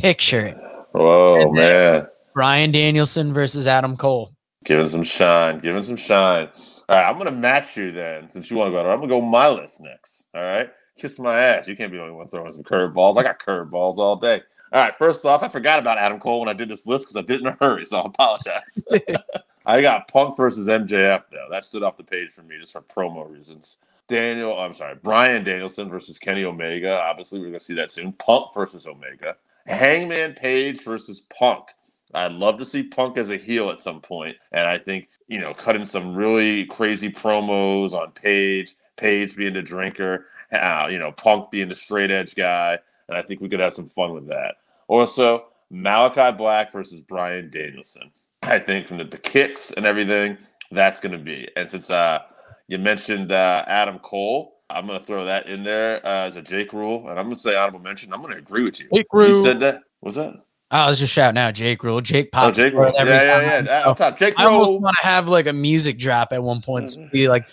Picture 0.00 0.40
it. 0.40 0.60
whoa, 0.92 1.38
Is 1.38 1.52
man. 1.52 2.06
Bryan 2.34 2.72
Danielson 2.72 3.32
versus 3.34 3.66
Adam 3.66 3.96
Cole. 3.96 4.32
Giving 4.64 4.88
some 4.88 5.02
shine, 5.02 5.60
giving 5.60 5.82
some 5.82 5.96
shine. 5.96 6.48
All 6.88 6.96
right, 6.96 7.08
I'm 7.08 7.18
gonna 7.18 7.30
match 7.32 7.76
you 7.76 7.90
then, 7.92 8.30
since 8.30 8.50
you 8.50 8.56
want 8.56 8.68
to 8.68 8.72
go. 8.72 8.78
I'm 8.90 8.98
gonna 8.98 9.08
go 9.08 9.20
my 9.20 9.48
list 9.48 9.80
next. 9.80 10.28
All 10.34 10.42
right, 10.42 10.70
kiss 10.98 11.18
my 11.18 11.38
ass. 11.38 11.68
You 11.68 11.76
can't 11.76 11.90
be 11.90 11.98
the 11.98 12.02
only 12.02 12.14
one 12.14 12.28
throwing 12.28 12.50
some 12.50 12.62
curveballs. 12.62 13.16
I 13.18 13.22
got 13.22 13.38
curveballs 13.38 13.98
all 13.98 14.16
day. 14.16 14.42
All 14.72 14.80
right, 14.80 14.94
first 14.96 15.24
off, 15.24 15.42
I 15.42 15.48
forgot 15.48 15.80
about 15.80 15.98
Adam 15.98 16.20
Cole 16.20 16.40
when 16.40 16.48
I 16.48 16.52
did 16.52 16.68
this 16.68 16.86
list 16.86 17.04
because 17.06 17.16
I 17.16 17.22
did 17.22 17.36
it 17.36 17.40
in 17.40 17.46
a 17.48 17.56
hurry, 17.60 17.84
so 17.84 17.98
I 17.98 18.06
apologize. 18.06 18.84
I 19.66 19.82
got 19.82 20.08
Punk 20.08 20.36
versus 20.36 20.68
MJF 20.68 21.24
though. 21.30 21.46
That 21.50 21.64
stood 21.64 21.82
off 21.82 21.96
the 21.96 22.04
page 22.04 22.30
for 22.30 22.42
me 22.42 22.56
just 22.58 22.72
for 22.72 22.80
promo 22.82 23.30
reasons. 23.30 23.78
Daniel, 24.08 24.58
I'm 24.58 24.74
sorry, 24.74 24.96
Bryan 24.96 25.44
Danielson 25.44 25.88
versus 25.88 26.18
Kenny 26.18 26.44
Omega. 26.44 27.00
Obviously, 27.02 27.40
we're 27.40 27.46
gonna 27.46 27.60
see 27.60 27.74
that 27.74 27.90
soon. 27.90 28.12
Punk 28.14 28.52
versus 28.54 28.86
Omega. 28.86 29.36
Hangman 29.70 30.34
Page 30.34 30.82
versus 30.82 31.20
Punk. 31.20 31.68
I'd 32.12 32.32
love 32.32 32.58
to 32.58 32.64
see 32.64 32.82
Punk 32.82 33.16
as 33.18 33.30
a 33.30 33.36
heel 33.36 33.70
at 33.70 33.78
some 33.80 34.00
point, 34.00 34.36
and 34.52 34.66
I 34.66 34.78
think 34.78 35.08
you 35.30 35.38
know, 35.38 35.54
cutting 35.54 35.86
some 35.86 36.14
really 36.14 36.66
crazy 36.66 37.08
promos 37.08 37.94
on 37.94 38.10
Page, 38.10 38.74
Page 38.96 39.36
being 39.36 39.54
the 39.54 39.62
drinker, 39.62 40.26
uh, 40.52 40.88
you 40.90 40.98
know, 40.98 41.12
Punk 41.12 41.52
being 41.52 41.68
the 41.68 41.74
straight 41.74 42.10
edge 42.10 42.34
guy, 42.34 42.76
and 43.08 43.16
I 43.16 43.22
think 43.22 43.40
we 43.40 43.48
could 43.48 43.60
have 43.60 43.72
some 43.72 43.88
fun 43.88 44.12
with 44.12 44.26
that. 44.28 44.56
Also, 44.88 45.46
Malachi 45.70 46.36
Black 46.36 46.72
versus 46.72 47.00
Bryan 47.00 47.48
Danielson. 47.48 48.10
I 48.42 48.58
think 48.58 48.88
from 48.88 48.98
the, 48.98 49.04
the 49.04 49.18
kicks 49.18 49.70
and 49.70 49.86
everything, 49.86 50.36
that's 50.72 50.98
going 50.98 51.12
to 51.12 51.18
be. 51.18 51.48
And 51.56 51.68
since 51.68 51.90
uh, 51.90 52.20
you 52.66 52.78
mentioned 52.78 53.30
uh, 53.30 53.64
Adam 53.68 54.00
Cole, 54.00 54.56
I'm 54.72 54.86
going 54.86 54.98
to 54.98 55.04
throw 55.04 55.24
that 55.24 55.46
in 55.46 55.62
there 55.64 56.04
uh, 56.06 56.26
as 56.26 56.36
a 56.36 56.42
Jake 56.42 56.72
rule, 56.72 57.08
and 57.08 57.18
I'm 57.18 57.26
going 57.26 57.36
to 57.36 57.40
say 57.40 57.56
honorable 57.56 57.80
mention. 57.80 58.12
I'm 58.12 58.20
going 58.22 58.32
to 58.34 58.38
agree 58.38 58.62
with 58.64 58.80
you. 58.80 58.88
Jake 58.92 59.06
rule. 59.12 59.28
You 59.28 59.42
said 59.44 59.60
that. 59.60 59.82
Was 60.00 60.14
that? 60.16 60.34
I 60.72 60.88
was 60.88 61.00
just 61.00 61.12
shouting 61.12 61.36
out 61.36 61.54
Jake 61.54 61.82
Rule. 61.82 62.00
Jake 62.00 62.26
Oh, 62.32 62.36
pops 62.38 62.56
Jake 62.58 62.72
rule. 62.74 62.94
every 62.96 63.12
Yeah, 63.12 63.24
time. 63.26 63.42
yeah, 63.42 63.62
yeah. 63.64 63.82
Oh, 63.86 63.90
Up 63.90 63.96
top, 63.96 64.16
Jake 64.16 64.34
I 64.38 64.44
almost 64.44 64.70
rule. 64.70 64.80
want 64.80 64.94
to 65.00 65.06
have 65.06 65.28
like 65.28 65.46
a 65.48 65.52
music 65.52 65.98
drop 65.98 66.32
at 66.32 66.40
one 66.42 66.60
point. 66.60 66.86
Mm-hmm. 66.86 67.04
So 67.06 67.10
be 67.10 67.28
like 67.28 67.44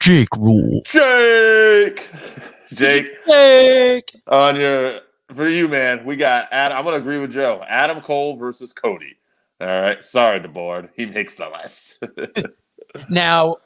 Jake 0.00 0.28
Rule. 0.38 0.80
Jake. 0.86 2.08
Jake. 2.68 3.06
Jake. 3.26 4.16
on 4.28 4.54
your 4.54 5.00
for 5.34 5.48
you, 5.48 5.66
man, 5.66 6.04
we 6.04 6.14
got 6.14 6.46
Adam. 6.52 6.78
I'm 6.78 6.84
gonna 6.84 6.98
agree 6.98 7.18
with 7.18 7.32
Joe. 7.32 7.64
Adam 7.68 8.00
Cole 8.00 8.36
versus 8.36 8.72
Cody. 8.72 9.16
All 9.60 9.66
right. 9.66 10.04
Sorry, 10.04 10.38
DeBoard. 10.38 10.90
He 10.96 11.06
makes 11.06 11.34
the 11.34 11.48
list. 11.50 12.02
Now, 13.08 13.56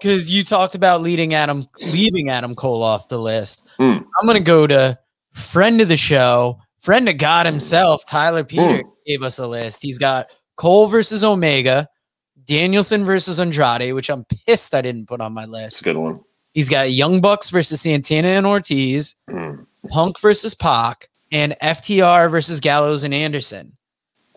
because 0.00 0.30
you 0.30 0.44
talked 0.44 0.74
about 0.74 1.00
leading 1.02 1.34
Adam, 1.34 1.66
leaving 1.80 2.28
Adam 2.30 2.54
Cole 2.54 2.82
off 2.82 3.08
the 3.08 3.18
list, 3.18 3.64
Mm. 3.78 4.04
I'm 4.20 4.26
gonna 4.26 4.40
go 4.40 4.66
to 4.66 4.98
friend 5.32 5.80
of 5.80 5.88
the 5.88 5.96
show, 5.96 6.58
friend 6.80 7.08
of 7.08 7.18
God 7.18 7.46
himself, 7.46 8.04
Tyler 8.06 8.44
Peter 8.44 8.82
gave 9.06 9.22
us 9.22 9.38
a 9.38 9.46
list. 9.46 9.82
He's 9.82 9.98
got 9.98 10.26
Cole 10.56 10.86
versus 10.86 11.24
Omega, 11.24 11.88
Danielson 12.46 13.04
versus 13.04 13.40
Andrade, 13.40 13.94
which 13.94 14.10
I'm 14.10 14.24
pissed 14.46 14.74
I 14.74 14.82
didn't 14.82 15.06
put 15.06 15.20
on 15.20 15.32
my 15.32 15.44
list. 15.46 15.80
a 15.80 15.84
good 15.84 15.96
one. 15.96 16.16
He's 16.52 16.68
got 16.68 16.92
Young 16.92 17.20
Bucks 17.20 17.50
versus 17.50 17.80
Santana 17.80 18.28
and 18.28 18.46
Ortiz, 18.46 19.16
Mm. 19.30 19.66
Punk 19.88 20.20
versus 20.20 20.54
Pac, 20.54 21.08
and 21.32 21.56
FTR 21.60 22.28
versus 22.30 22.60
Gallows 22.60 23.02
and 23.04 23.12
Anderson. 23.12 23.76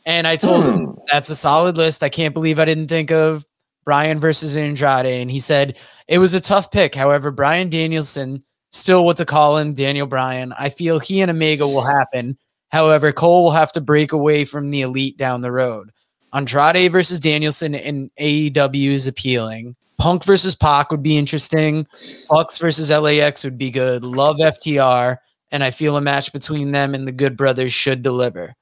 And 0.06 0.26
I 0.28 0.36
told 0.38 0.64
him 0.66 0.86
Hmm. 0.86 0.92
that's 1.12 1.30
a 1.30 1.36
solid 1.36 1.78
list. 1.78 2.02
I 2.02 2.10
can't 2.10 2.34
believe 2.34 2.60
I 2.60 2.66
didn't 2.66 2.88
think 2.88 3.12
of 3.12 3.46
Bryan 3.88 4.20
versus 4.20 4.58
Andrade. 4.58 5.22
And 5.22 5.32
he 5.32 5.39
said 5.39 5.77
it 6.10 6.17
was 6.17 6.34
a 6.34 6.41
tough 6.41 6.72
pick. 6.72 6.94
However, 6.94 7.32
Bryan 7.32 7.70
Danielson, 7.70 8.44
still 8.70 9.06
what 9.06 9.15
to 9.15 9.24
call 9.24 9.58
him, 9.58 9.74
Daniel 9.74 10.06
Bryan. 10.06 10.51
I 10.60 10.67
feel 10.67 11.00
he 11.00 11.22
and 11.22 11.32
Omega 11.32 11.65
will 11.65 11.86
happen. 11.86 12.38
However, 12.67 13.13
Cole 13.13 13.46
will 13.46 13.51
have 13.51 13.72
to 13.72 13.79
break 13.79 14.12
away 14.12 14.44
from 14.44 14.72
the 14.72 14.82
elite 14.82 15.15
down 15.15 15.39
the 15.39 15.53
road. 15.53 15.91
Andrade 16.34 16.91
versus 16.91 17.22
Danielson 17.22 17.75
in 17.75 18.12
AEW 18.20 18.91
is 18.91 19.08
appealing. 19.08 19.74
Punk 19.98 20.25
versus 20.25 20.53
Pac 20.53 20.91
would 20.91 21.01
be 21.01 21.17
interesting. 21.17 21.88
Bucks 22.29 22.58
versus 22.58 22.91
LAX 22.91 23.46
would 23.46 23.58
be 23.58 23.72
good. 23.72 24.03
Love 24.03 24.36
FTR. 24.36 25.15
And 25.53 25.63
I 25.63 25.72
feel 25.72 25.96
a 25.96 26.01
match 26.01 26.34
between 26.34 26.72
them 26.72 26.94
and 26.94 27.08
the 27.08 27.13
Good 27.13 27.38
Brothers 27.38 27.72
should 27.72 28.03
deliver. 28.03 28.53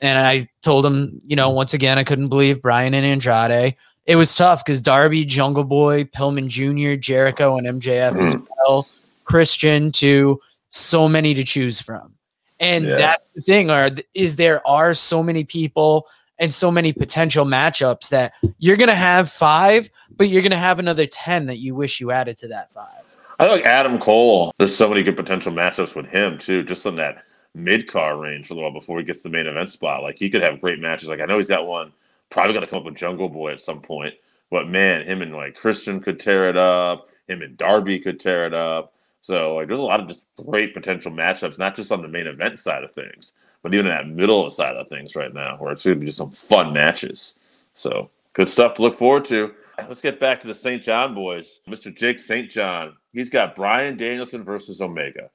And 0.00 0.26
I 0.26 0.46
told 0.62 0.86
him, 0.86 1.20
you 1.26 1.36
know, 1.36 1.50
once 1.50 1.74
again, 1.74 1.98
I 1.98 2.04
couldn't 2.04 2.30
believe 2.30 2.62
Bryan 2.62 2.94
and 2.94 3.04
Andrade. 3.04 3.76
It 4.06 4.16
was 4.16 4.34
tough 4.36 4.64
because 4.64 4.80
Darby, 4.80 5.24
Jungle 5.24 5.64
Boy, 5.64 6.04
Pillman 6.04 6.48
Jr., 6.48 6.98
Jericho, 7.00 7.56
and 7.56 7.66
MJF 7.66 8.20
as 8.20 8.34
mm-hmm. 8.34 8.44
well. 8.66 8.86
Christian, 9.24 9.90
too. 9.90 10.40
So 10.70 11.08
many 11.08 11.32
to 11.34 11.44
choose 11.44 11.80
from. 11.80 12.12
And 12.60 12.84
Yeah. 12.86 12.96
that's 12.96 13.24
the 13.34 13.40
thing, 13.40 13.70
are 13.70 13.90
is 14.14 14.36
there 14.36 14.66
are 14.66 14.94
so 14.94 15.22
many 15.22 15.44
people 15.44 16.06
and 16.38 16.52
so 16.52 16.70
many 16.70 16.92
potential 16.92 17.44
matchups 17.44 18.08
that 18.10 18.32
you're 18.58 18.76
gonna 18.76 18.94
have 18.94 19.30
five, 19.30 19.88
but 20.16 20.28
you're 20.28 20.42
gonna 20.42 20.56
have 20.56 20.78
another 20.78 21.06
ten 21.06 21.46
that 21.46 21.58
you 21.58 21.74
wish 21.74 22.00
you 22.00 22.10
added 22.10 22.36
to 22.38 22.48
that 22.48 22.70
five. 22.72 23.02
I 23.38 23.46
like 23.46 23.64
Adam 23.64 23.98
Cole. 23.98 24.52
There's 24.58 24.74
so 24.74 24.88
many 24.88 25.02
good 25.02 25.16
potential 25.16 25.52
matchups 25.52 25.94
with 25.94 26.06
him 26.06 26.38
too, 26.38 26.62
just 26.62 26.86
in 26.86 26.96
that 26.96 27.24
mid 27.54 27.88
card 27.88 28.20
range 28.20 28.46
for 28.46 28.54
a 28.54 28.56
little 28.56 28.70
while 28.70 28.80
before 28.80 28.98
he 28.98 29.04
gets 29.04 29.22
the 29.22 29.30
main 29.30 29.46
event 29.46 29.68
spot. 29.68 30.02
Like 30.02 30.18
he 30.18 30.30
could 30.30 30.42
have 30.42 30.60
great 30.60 30.80
matches. 30.80 31.08
Like 31.08 31.20
I 31.20 31.26
know 31.26 31.38
he's 31.38 31.48
got 31.48 31.66
one 31.66 31.92
probably 32.30 32.52
going 32.52 32.64
to 32.64 32.70
come 32.70 32.80
up 32.80 32.84
with 32.84 32.96
Jungle 32.96 33.28
Boy 33.28 33.52
at 33.52 33.60
some 33.60 33.80
point. 33.80 34.14
But 34.50 34.68
man, 34.68 35.06
him 35.06 35.22
and 35.22 35.34
like 35.34 35.54
Christian 35.54 36.00
could 36.00 36.20
tear 36.20 36.48
it 36.48 36.56
up. 36.56 37.08
Him 37.28 37.42
and 37.42 37.56
Darby 37.56 37.98
could 37.98 38.20
tear 38.20 38.46
it 38.46 38.54
up. 38.54 38.94
So 39.20 39.56
like, 39.56 39.68
there's 39.68 39.80
a 39.80 39.84
lot 39.84 40.00
of 40.00 40.08
just 40.08 40.26
great 40.36 40.74
potential 40.74 41.10
matchups, 41.10 41.58
not 41.58 41.74
just 41.74 41.90
on 41.90 42.02
the 42.02 42.08
main 42.08 42.26
event 42.26 42.58
side 42.58 42.84
of 42.84 42.92
things, 42.92 43.32
but 43.62 43.72
even 43.72 43.86
in 43.86 43.92
that 43.92 44.08
middle 44.08 44.50
side 44.50 44.76
of 44.76 44.88
things 44.88 45.16
right 45.16 45.32
now, 45.32 45.56
where 45.58 45.72
it's 45.72 45.84
going 45.84 45.96
to 45.96 46.00
be 46.00 46.06
just 46.06 46.18
some 46.18 46.30
fun 46.30 46.72
matches. 46.72 47.38
So 47.72 48.10
good 48.34 48.48
stuff 48.48 48.74
to 48.74 48.82
look 48.82 48.94
forward 48.94 49.24
to. 49.26 49.54
Let's 49.78 50.02
get 50.02 50.20
back 50.20 50.40
to 50.40 50.46
the 50.46 50.54
St. 50.54 50.82
John 50.82 51.14
boys. 51.14 51.60
Mr. 51.66 51.94
Jake 51.94 52.18
St. 52.18 52.50
John. 52.50 52.96
He's 53.12 53.30
got 53.30 53.56
Bryan 53.56 53.96
Danielson 53.96 54.44
versus 54.44 54.80
Omega, 54.80 55.30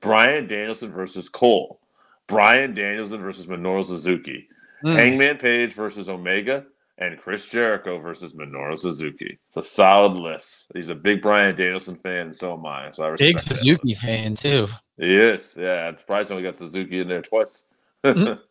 Bryan 0.00 0.46
Danielson 0.46 0.92
versus 0.92 1.28
Cole, 1.28 1.80
Bryan 2.26 2.74
Danielson 2.74 3.20
versus 3.20 3.46
Minoru 3.46 3.84
Suzuki, 3.84 4.48
Mm. 4.84 4.94
Hangman 4.94 5.36
Page 5.38 5.72
versus 5.74 6.08
Omega, 6.08 6.64
and 6.98 7.18
Chris 7.18 7.46
Jericho 7.46 7.98
versus 7.98 8.34
Minoru 8.34 8.78
Suzuki. 8.78 9.38
It's 9.48 9.56
a 9.56 9.62
solid 9.62 10.12
list. 10.18 10.70
He's 10.74 10.88
a 10.88 10.94
big 10.94 11.22
Bryan 11.22 11.54
Danielson 11.56 11.96
fan, 11.96 12.26
and 12.26 12.36
so 12.36 12.54
am 12.54 12.66
I. 12.66 12.90
So 12.92 13.04
I 13.04 13.08
respect 13.08 13.28
Big 13.28 13.40
Suzuki 13.40 13.94
fan 13.94 14.34
too. 14.34 14.68
He 14.98 15.14
is. 15.16 15.54
Yeah, 15.58 15.88
I'm 15.88 15.96
surprised 15.96 16.30
only 16.30 16.42
got 16.42 16.56
Suzuki 16.58 17.00
in 17.00 17.08
there 17.08 17.22
twice. 17.22 17.66
Mhm. 18.04 18.40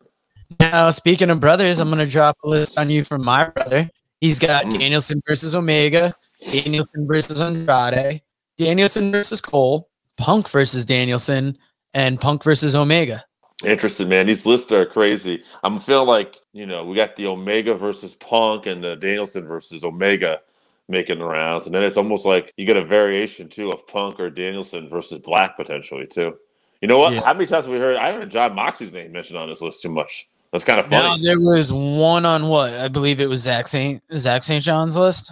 Now, 0.59 0.89
speaking 0.89 1.29
of 1.29 1.39
brothers, 1.39 1.79
I'm 1.79 1.89
gonna 1.91 2.07
drop 2.07 2.36
a 2.43 2.50
list 2.50 2.75
on 2.75 2.89
you 2.89 3.03
from 3.05 3.24
my 3.24 3.45
brother. 3.45 3.88
He's 4.19 4.39
got 4.39 4.65
Mm. 4.65 4.79
Danielson 4.79 5.21
versus 5.27 5.53
Omega, 5.53 6.15
Danielson 6.51 7.05
versus 7.07 7.39
Andrade, 7.39 8.21
Danielson 8.57 9.12
versus 9.12 9.41
Cole, 9.41 9.88
Punk 10.17 10.50
versus 10.50 10.86
Danielson, 10.86 11.55
and 11.93 12.19
Punk 12.19 12.43
versus 12.43 12.75
Omega. 12.75 13.24
Interesting, 13.66 14.08
man. 14.08 14.25
These 14.28 14.46
lists 14.46 14.72
are 14.72 14.86
crazy. 14.86 15.44
I'm 15.63 15.80
feeling 15.80 16.08
like 16.08 16.38
you 16.54 16.66
know 16.66 16.86
we 16.86 16.96
got 16.96 17.16
the 17.16 17.28
Omega 17.28 17.74
versus 17.75 18.13
Punk 18.13 18.68
and 18.68 18.84
the 18.84 18.96
Danielson 18.96 19.46
versus 19.46 19.84
Omega 19.84 20.39
making 20.88 21.20
the 21.20 21.25
rounds, 21.25 21.66
and 21.66 21.75
then 21.75 21.84
it's 21.84 21.98
almost 21.98 22.25
like 22.25 22.54
you 22.58 22.66
get 22.66 22.78
a 22.78 22.86
variation 22.86 23.50
too 23.50 23.72
of 23.72 23.86
Punk 23.88 24.20
or 24.20 24.30
Danielson 24.30 24.88
versus 24.88 25.20
Black 25.20 25.58
potentially 25.58 26.08
too. 26.08 26.36
You 26.82 26.88
know 26.88 27.00
what? 27.00 27.13
Yeah. 27.13 27.22
How 27.22 27.34
many 27.34 27.48
times 27.48 27.66
have 27.66 27.74
we 27.74 27.80
heard? 27.80 27.98
I 27.98 28.13
heard 28.13 28.32
Jon 28.32 28.56
Moxley's 28.56 28.94
name 28.94 29.12
mentioned 29.12 29.38
on 29.38 29.50
this 29.50 29.62
list 29.62 29.82
too 29.82 29.89
much. 29.89 30.30
That's 30.54 30.63
kind 30.63 30.80
of 30.80 30.89
Now 30.89 31.10
funny. 31.10 31.24
there 31.25 31.39
was 31.39 31.72
one 31.72 32.25
on 32.25 32.48
what 32.48 32.74
I 32.74 32.88
believe 32.88 33.20
it 33.20 33.28
was 33.28 33.42
Zach 33.42 33.68
Saint 33.68 34.01
Zach 34.18 34.44
St. 34.44 34.63
John's 34.63 34.96
list. 34.96 35.32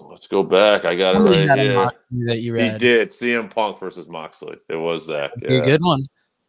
Let's 0.00 0.28
go 0.28 0.42
back. 0.42 0.84
I 0.84 0.94
got 0.94 1.16
it 1.16 1.18
right 1.18 1.58
here. 1.58 1.90
That 2.26 2.40
you 2.40 2.54
read. 2.54 2.72
He 2.72 2.78
did 2.78 3.10
CM 3.10 3.52
Punk 3.52 3.78
versus 3.80 4.08
Moxley. 4.08 4.56
It 4.68 4.76
was 4.76 5.06
Zach. 5.06 5.32
Be 5.40 5.56
a 5.56 5.60
good 5.60 5.82
one. 5.82 6.06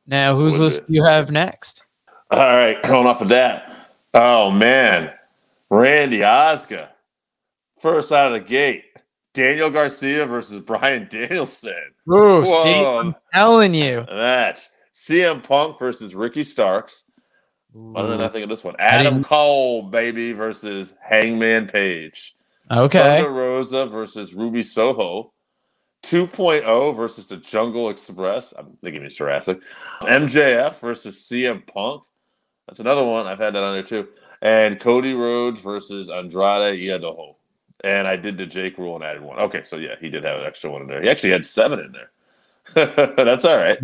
Now, 0.08 0.36
whose 0.36 0.60
list 0.60 0.82
it? 0.82 0.88
do 0.88 0.94
you 0.94 1.04
have 1.04 1.32
next? 1.32 1.84
All 2.32 2.40
right, 2.40 2.82
going 2.84 3.08
off 3.08 3.22
of 3.22 3.30
that. 3.30 3.90
Oh 4.14 4.52
man, 4.52 5.12
Randy 5.70 6.24
Oscar, 6.24 6.90
first 7.80 8.12
out 8.12 8.34
of 8.34 8.34
the 8.34 8.48
gate. 8.48 8.86
Daniel 9.34 9.70
Garcia 9.70 10.26
versus 10.26 10.60
Bryan 10.62 11.08
Danielson. 11.10 11.74
Ooh, 12.12 12.46
see, 12.46 12.86
I'm 12.86 13.16
telling 13.34 13.74
you. 13.74 14.06
Match. 14.10 14.70
CM 14.94 15.42
Punk 15.42 15.80
versus 15.80 16.14
Ricky 16.14 16.44
Starks. 16.44 17.06
Ooh. 17.78 17.94
I 17.96 18.28
think 18.28 18.44
of 18.44 18.50
this 18.50 18.64
one. 18.64 18.76
Adam 18.78 19.24
Cole, 19.24 19.84
baby, 19.84 20.34
versus 20.34 20.94
Hangman 21.02 21.68
Page. 21.68 22.36
Okay. 22.70 23.00
Thunder 23.00 23.32
Rosa 23.32 23.86
versus 23.86 24.34
Ruby 24.34 24.64
Soho. 24.64 25.32
2.0 26.04 26.96
versus 26.96 27.26
the 27.26 27.38
Jungle 27.38 27.90
Express. 27.90 28.54
I'm 28.58 28.78
thinking 28.82 29.04
he's 29.04 29.16
Jurassic. 29.16 29.60
MJF 30.02 30.80
versus 30.80 31.18
CM 31.18 31.66
Punk. 31.68 32.04
That's 32.68 32.80
another 32.80 33.06
one. 33.06 33.28
I've 33.28 33.40
had 33.40 33.54
that 33.56 33.64
on 33.64 33.74
there 33.74 33.84
too. 33.84 34.08
And 34.42 34.80
Cody 34.80 35.14
Rhodes 35.14 35.62
versus 35.62 36.10
Andrade 36.10 36.90
El 36.90 37.00
Idolo. 37.00 37.36
And 37.84 38.08
I 38.08 38.16
did 38.16 38.38
the 38.38 38.46
Jake 38.46 38.78
rule 38.78 38.96
and 38.96 39.04
added 39.04 39.22
one. 39.22 39.40
Okay, 39.40 39.64
so 39.64 39.78
yeah, 39.78 39.96
he 40.00 40.10
did 40.10 40.24
have 40.24 40.40
an 40.40 40.46
extra 40.46 40.72
one 40.72 40.82
in 40.82 40.88
there. 40.88 41.02
He 41.02 41.10
actually 41.10 41.32
had 41.32 41.46
seven 41.46 41.80
in 41.80 41.92
there. 41.92 42.12
That's 42.76 43.44
all 43.44 43.58
right. 43.58 43.78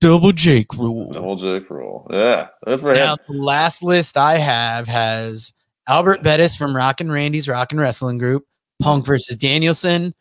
Double 0.00 0.32
Jake 0.32 0.74
rule. 0.74 1.10
the 1.10 1.20
whole 1.20 1.36
Jake 1.36 1.68
rule. 1.70 2.06
Yeah, 2.10 2.48
that's 2.64 2.82
for 2.82 2.90
him. 2.90 2.96
Now, 2.98 3.16
the 3.28 3.36
last 3.36 3.82
list 3.82 4.16
I 4.16 4.38
have 4.38 4.86
has 4.86 5.52
Albert 5.88 6.22
Bettis 6.22 6.54
from 6.54 6.76
Rockin' 6.76 7.10
Randy's 7.10 7.48
Rockin' 7.48 7.80
Wrestling 7.80 8.18
Group, 8.18 8.46
Punk 8.80 9.06
versus 9.06 9.36
Danielson, 9.36 10.14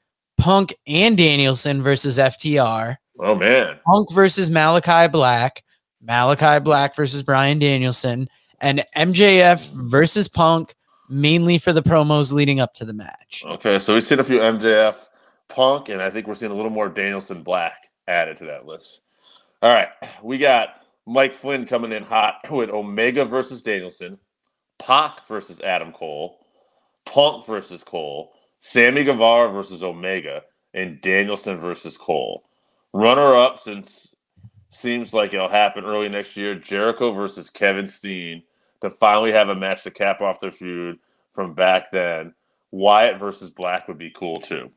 Punk 0.45 0.75
and 0.85 1.17
Danielson 1.17 1.81
versus 1.81 2.19
FTR, 2.19 2.97
Oh 3.19 3.33
man. 3.33 3.79
Punk 3.83 4.13
versus 4.13 4.51
Malachi 4.51 5.07
Black, 5.07 5.63
Malachi 6.03 6.59
Black 6.59 6.95
versus 6.95 7.23
Bryan 7.23 7.57
Danielson, 7.57 8.29
and 8.61 8.83
MJF 8.95 9.71
versus 9.71 10.27
Punk, 10.27 10.75
mainly 11.09 11.57
for 11.57 11.73
the 11.73 11.81
promos 11.81 12.31
leading 12.31 12.59
up 12.59 12.75
to 12.75 12.85
the 12.85 12.93
match. 12.93 13.43
Okay, 13.43 13.79
so 13.79 13.95
we've 13.95 14.03
seen 14.03 14.19
a 14.19 14.23
few 14.23 14.37
MJF, 14.37 15.07
Punk, 15.47 15.89
and 15.89 15.99
I 15.99 16.11
think 16.11 16.27
we're 16.27 16.35
seeing 16.35 16.51
a 16.51 16.55
little 16.55 16.69
more 16.69 16.89
Danielson 16.89 17.41
Black 17.41 17.89
added 18.07 18.37
to 18.37 18.45
that 18.45 18.67
list. 18.67 19.01
All 19.63 19.73
right, 19.73 19.89
we 20.21 20.37
got 20.37 20.83
Mike 21.07 21.33
Flynn 21.33 21.65
coming 21.65 21.91
in 21.91 22.03
hot 22.03 22.35
with 22.51 22.69
Omega 22.69 23.25
versus 23.25 23.63
Danielson, 23.63 24.19
Pac 24.77 25.27
versus 25.27 25.59
Adam 25.61 25.91
Cole, 25.91 26.37
Punk 27.03 27.47
versus 27.47 27.83
Cole, 27.83 28.34
Sammy 28.67 29.03
Guevara 29.03 29.51
versus 29.51 29.83
Omega, 29.83 30.41
and 30.73 30.99
Danielson 30.99 31.59
versus 31.59 31.97
Cole. 31.97 32.45
Runner 32.93 33.35
up, 33.35 33.59
since 33.59 34.15
seems 34.69 35.13
like 35.13 35.35
it'll 35.35 35.47
happen 35.47 35.85
early 35.85 36.09
next 36.09 36.35
year, 36.35 36.55
Jericho 36.55 37.11
versus 37.11 37.47
Kevin 37.47 37.87
Steen 37.87 38.41
to 38.81 38.89
finally 38.89 39.31
have 39.31 39.49
a 39.49 39.55
match 39.55 39.83
to 39.83 39.91
cap 39.91 40.19
off 40.19 40.39
their 40.39 40.49
feud 40.49 40.97
from 41.31 41.53
back 41.53 41.91
then. 41.91 42.33
Wyatt 42.71 43.19
versus 43.19 43.51
Black 43.51 43.87
would 43.87 43.99
be 43.99 44.09
cool 44.09 44.41
too. 44.41 44.71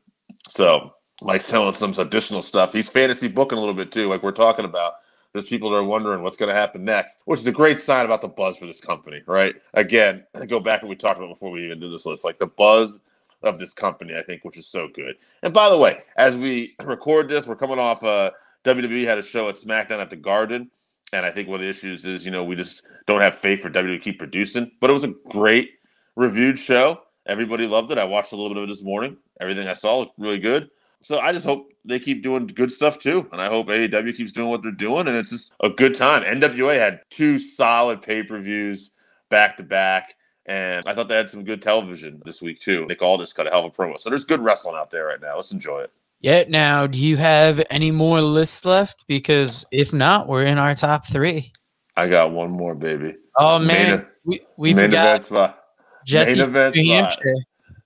So 0.47 0.93
Mike's 1.23 1.49
telling 1.49 1.73
some 1.73 1.95
additional 1.97 2.43
stuff. 2.43 2.71
He's 2.71 2.91
fantasy 2.91 3.27
booking 3.27 3.57
a 3.57 3.59
little 3.59 3.73
bit 3.73 3.91
too, 3.91 4.07
like 4.07 4.21
we're 4.21 4.31
talking 4.33 4.65
about. 4.65 4.93
There's 5.33 5.47
people 5.47 5.71
that 5.71 5.77
are 5.77 5.83
wondering 5.83 6.21
what's 6.21 6.37
going 6.37 6.49
to 6.49 6.55
happen 6.55 6.85
next, 6.85 7.23
which 7.25 7.39
is 7.39 7.47
a 7.47 7.51
great 7.51 7.81
sign 7.81 8.05
about 8.05 8.21
the 8.21 8.27
buzz 8.27 8.55
for 8.55 8.67
this 8.67 8.81
company, 8.81 9.23
right? 9.25 9.55
Again, 9.73 10.25
I 10.39 10.45
go 10.45 10.59
back 10.59 10.81
to 10.81 10.85
what 10.85 10.91
we 10.91 10.95
talked 10.95 11.17
about 11.17 11.29
before 11.29 11.49
we 11.49 11.65
even 11.65 11.79
did 11.79 11.91
this 11.91 12.05
list, 12.05 12.23
like 12.23 12.37
the 12.37 12.45
buzz 12.45 13.01
of 13.43 13.59
this 13.59 13.73
company, 13.73 14.15
I 14.15 14.21
think, 14.21 14.43
which 14.43 14.57
is 14.57 14.67
so 14.67 14.87
good. 14.87 15.15
And 15.43 15.53
by 15.53 15.69
the 15.69 15.77
way, 15.77 15.99
as 16.17 16.37
we 16.37 16.75
record 16.83 17.29
this, 17.29 17.47
we're 17.47 17.55
coming 17.55 17.79
off 17.79 18.03
uh, 18.03 18.31
WWE 18.65 19.05
had 19.05 19.17
a 19.17 19.23
show 19.23 19.49
at 19.49 19.55
SmackDown 19.55 19.99
at 19.99 20.09
the 20.09 20.15
Garden. 20.15 20.69
And 21.11 21.25
I 21.25 21.31
think 21.31 21.47
one 21.47 21.55
of 21.55 21.61
the 21.61 21.69
issues 21.69 22.05
is, 22.05 22.23
you 22.23 22.31
know, 22.31 22.43
we 22.43 22.55
just 22.55 22.83
don't 23.07 23.21
have 23.21 23.35
faith 23.35 23.61
for 23.61 23.69
WWE 23.69 23.97
to 23.97 23.99
keep 23.99 24.19
producing. 24.19 24.71
But 24.79 24.89
it 24.89 24.93
was 24.93 25.03
a 25.03 25.13
great 25.29 25.71
reviewed 26.15 26.59
show. 26.59 27.01
Everybody 27.25 27.67
loved 27.67 27.91
it. 27.91 27.97
I 27.97 28.05
watched 28.05 28.31
a 28.31 28.35
little 28.35 28.49
bit 28.49 28.57
of 28.57 28.63
it 28.65 28.71
this 28.71 28.83
morning. 28.83 29.17
Everything 29.39 29.67
I 29.67 29.73
saw 29.73 29.99
looked 29.99 30.19
really 30.19 30.39
good. 30.39 30.69
So 31.01 31.19
I 31.19 31.31
just 31.31 31.45
hope 31.45 31.71
they 31.85 31.99
keep 31.99 32.21
doing 32.21 32.45
good 32.47 32.71
stuff 32.71 32.99
too. 32.99 33.27
And 33.31 33.41
I 33.41 33.47
hope 33.47 33.67
AEW 33.67 34.15
keeps 34.15 34.31
doing 34.31 34.49
what 34.49 34.61
they're 34.61 34.71
doing. 34.71 35.07
And 35.07 35.15
it's 35.15 35.31
just 35.31 35.53
a 35.61 35.69
good 35.69 35.95
time. 35.95 36.23
NWA 36.23 36.77
had 36.77 37.01
two 37.09 37.39
solid 37.39 38.01
pay 38.01 38.21
per 38.23 38.39
views 38.39 38.91
back 39.29 39.57
to 39.57 39.63
back. 39.63 40.15
And 40.49 40.83
I 40.87 40.95
thought 40.95 41.07
they 41.07 41.15
had 41.15 41.29
some 41.29 41.43
good 41.43 41.61
television 41.61 42.23
this 42.25 42.41
week 42.41 42.59
too. 42.59 42.87
Nick 42.87 43.03
Aldis 43.03 43.33
cut 43.33 43.45
a 43.45 43.51
hell 43.51 43.65
of 43.65 43.71
a 43.71 43.75
promo. 43.75 43.99
So 43.99 44.09
there's 44.09 44.25
good 44.25 44.41
wrestling 44.41 44.75
out 44.75 44.89
there 44.89 45.05
right 45.05 45.21
now. 45.21 45.35
Let's 45.35 45.51
enjoy 45.51 45.81
it. 45.81 45.91
Yeah, 46.21 46.43
now, 46.49 46.87
do 46.87 46.99
you 46.99 47.17
have 47.17 47.63
any 47.69 47.91
more 47.91 48.19
lists 48.19 48.65
left? 48.65 49.05
Because 49.07 49.65
if 49.71 49.93
not, 49.93 50.27
we're 50.27 50.43
in 50.43 50.57
our 50.57 50.73
top 50.73 51.05
three. 51.05 51.53
I 51.95 52.09
got 52.09 52.31
one 52.31 52.49
more, 52.49 52.73
baby. 52.73 53.15
Oh, 53.37 53.59
man. 53.59 54.01
e- 54.01 54.05
we 54.25 54.41
we 54.57 54.73
Main 54.73 54.85
forgot 54.87 55.23
spot. 55.23 55.63
Jesse 56.05 56.39
main 56.39 56.51
from 56.51 56.71
New. 56.73 56.91
Hampshire. 56.93 57.35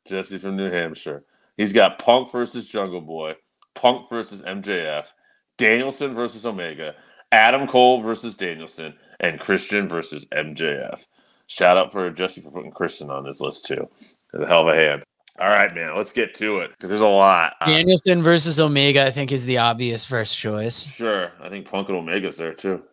Jesse 0.05 0.37
from 0.37 0.55
New 0.55 0.71
Hampshire. 0.71 1.25
He's 1.57 1.73
got 1.73 1.99
Punk 1.99 2.31
versus 2.31 2.67
Jungle 2.67 3.01
Boy, 3.01 3.35
Punk 3.75 4.09
versus 4.09 4.41
MJF, 4.41 5.09
Danielson 5.57 6.15
versus 6.15 6.45
Omega, 6.45 6.95
Adam 7.31 7.67
Cole 7.67 8.01
versus 8.01 8.35
Danielson, 8.37 8.93
and 9.19 9.39
Christian 9.39 9.87
versus 9.89 10.25
MJF. 10.27 11.05
Shout 11.47 11.77
out 11.77 11.91
for 11.91 12.09
Jesse 12.09 12.41
for 12.41 12.51
putting 12.51 12.71
Christian 12.71 13.09
on 13.09 13.23
this 13.23 13.41
list 13.41 13.65
too. 13.65 13.87
It's 14.33 14.43
a 14.43 14.47
hell 14.47 14.67
of 14.67 14.73
a 14.73 14.75
hand. 14.75 15.03
All 15.39 15.49
right, 15.49 15.73
man, 15.73 15.95
let's 15.95 16.13
get 16.13 16.35
to 16.35 16.59
it 16.59 16.71
because 16.71 16.89
there's 16.89 17.01
a 17.01 17.07
lot. 17.07 17.55
Uh, 17.59 17.65
Danielson 17.65 18.21
versus 18.21 18.59
Omega, 18.59 19.05
I 19.05 19.11
think, 19.11 19.31
is 19.31 19.45
the 19.45 19.57
obvious 19.57 20.05
first 20.05 20.37
choice. 20.37 20.83
sure, 20.85 21.31
I 21.41 21.49
think 21.49 21.67
Punk 21.67 21.89
and 21.89 21.97
Omega's 21.97 22.37
there 22.37 22.53
too. 22.53 22.83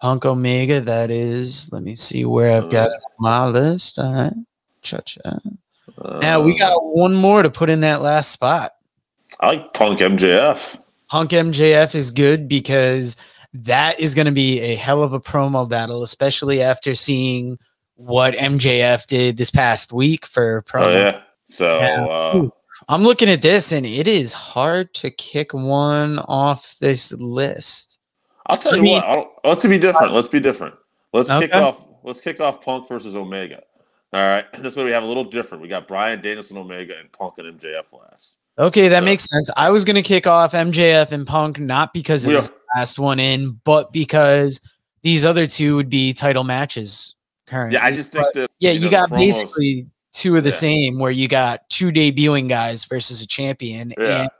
Punk 0.00 0.24
Omega, 0.24 0.80
that 0.80 1.10
is. 1.10 1.70
Let 1.72 1.82
me 1.82 1.94
see 1.94 2.24
where 2.24 2.56
I've 2.56 2.70
got 2.70 2.90
my 3.18 3.46
list. 3.46 3.98
All 3.98 4.12
right. 4.12 4.32
Cha-cha. 4.82 5.38
Now 6.20 6.40
we 6.40 6.52
Um, 6.52 6.58
got 6.58 6.84
one 6.84 7.14
more 7.14 7.42
to 7.42 7.50
put 7.50 7.70
in 7.70 7.80
that 7.80 8.02
last 8.02 8.30
spot. 8.30 8.72
I 9.40 9.48
like 9.48 9.72
Punk 9.74 10.00
MJF. 10.00 10.78
Punk 11.08 11.30
MJF 11.30 11.94
is 11.94 12.10
good 12.10 12.46
because 12.48 13.16
that 13.54 13.98
is 13.98 14.14
going 14.14 14.26
to 14.26 14.32
be 14.32 14.60
a 14.60 14.74
hell 14.76 15.02
of 15.02 15.12
a 15.14 15.20
promo 15.20 15.66
battle, 15.68 16.02
especially 16.02 16.62
after 16.62 16.94
seeing 16.94 17.58
what 17.96 18.34
MJF 18.34 19.06
did 19.06 19.36
this 19.36 19.50
past 19.50 19.92
week 19.92 20.24
for 20.26 20.62
promo. 20.62 20.86
Oh 20.86 20.92
yeah. 20.92 21.20
So 21.44 21.78
Yeah. 21.80 22.04
uh, 22.06 22.48
I'm 22.88 23.02
looking 23.02 23.28
at 23.28 23.42
this 23.42 23.72
and 23.72 23.84
it 23.86 24.06
is 24.06 24.32
hard 24.32 24.94
to 24.94 25.10
kick 25.10 25.52
one 25.54 26.18
off 26.20 26.76
this 26.80 27.12
list. 27.12 27.98
I'll 28.46 28.58
tell 28.58 28.74
I 28.74 28.76
you 28.76 28.82
mean- 28.82 28.92
what. 28.92 29.04
I'll, 29.04 29.32
let's 29.44 29.64
be 29.66 29.78
different. 29.78 30.12
Let's 30.12 30.28
be 30.28 30.40
different. 30.40 30.74
Let's 31.12 31.28
kick 31.28 31.54
off. 31.54 31.84
Let's 32.04 32.20
kick 32.20 32.40
off 32.40 32.60
Punk 32.64 32.86
versus 32.88 33.16
Omega. 33.16 33.62
All 34.12 34.20
right. 34.22 34.44
This 34.62 34.76
way 34.76 34.84
we 34.84 34.90
have 34.92 35.02
a 35.02 35.06
little 35.06 35.24
different. 35.24 35.62
We 35.62 35.68
got 35.68 35.88
Bryan 35.88 36.20
Danielson, 36.20 36.56
Omega, 36.58 36.94
and 36.98 37.10
Punk 37.10 37.34
and 37.38 37.58
MJF 37.58 37.92
last. 37.92 38.38
Okay, 38.58 38.88
that 38.88 39.00
So- 39.00 39.04
makes 39.04 39.24
sense. 39.28 39.50
I 39.56 39.70
was 39.70 39.84
going 39.84 39.96
to 39.96 40.02
kick 40.02 40.26
off 40.26 40.52
MJF 40.52 41.10
and 41.12 41.26
Punk 41.26 41.58
not 41.58 41.92
because 41.92 42.24
it 42.24 42.34
was 42.34 42.48
the 42.48 42.54
last 42.76 42.98
one 42.98 43.18
in, 43.18 43.60
but 43.64 43.92
because 43.92 44.60
these 45.02 45.24
other 45.24 45.46
two 45.46 45.74
would 45.76 45.88
be 45.90 46.12
title 46.12 46.44
matches 46.44 47.14
currently. 47.46 47.74
Yeah, 47.78 47.84
I 47.84 47.92
just 47.92 48.12
think 48.12 48.26
that 48.34 48.50
yeah, 48.58 48.70
you 48.70 48.80
you 48.80 48.84
know, 48.86 48.90
got 48.90 49.10
promos- 49.10 49.18
basically 49.18 49.86
two 50.12 50.36
of 50.36 50.44
the 50.44 50.50
Yeah. 50.50 50.56
same 50.56 50.98
where 50.98 51.10
you 51.10 51.28
got 51.28 51.68
two 51.68 51.88
debuting 51.88 52.48
guys 52.48 52.84
versus 52.84 53.22
a 53.22 53.26
champion. 53.26 53.92
Yeah. 53.98 54.22
And 54.22 54.30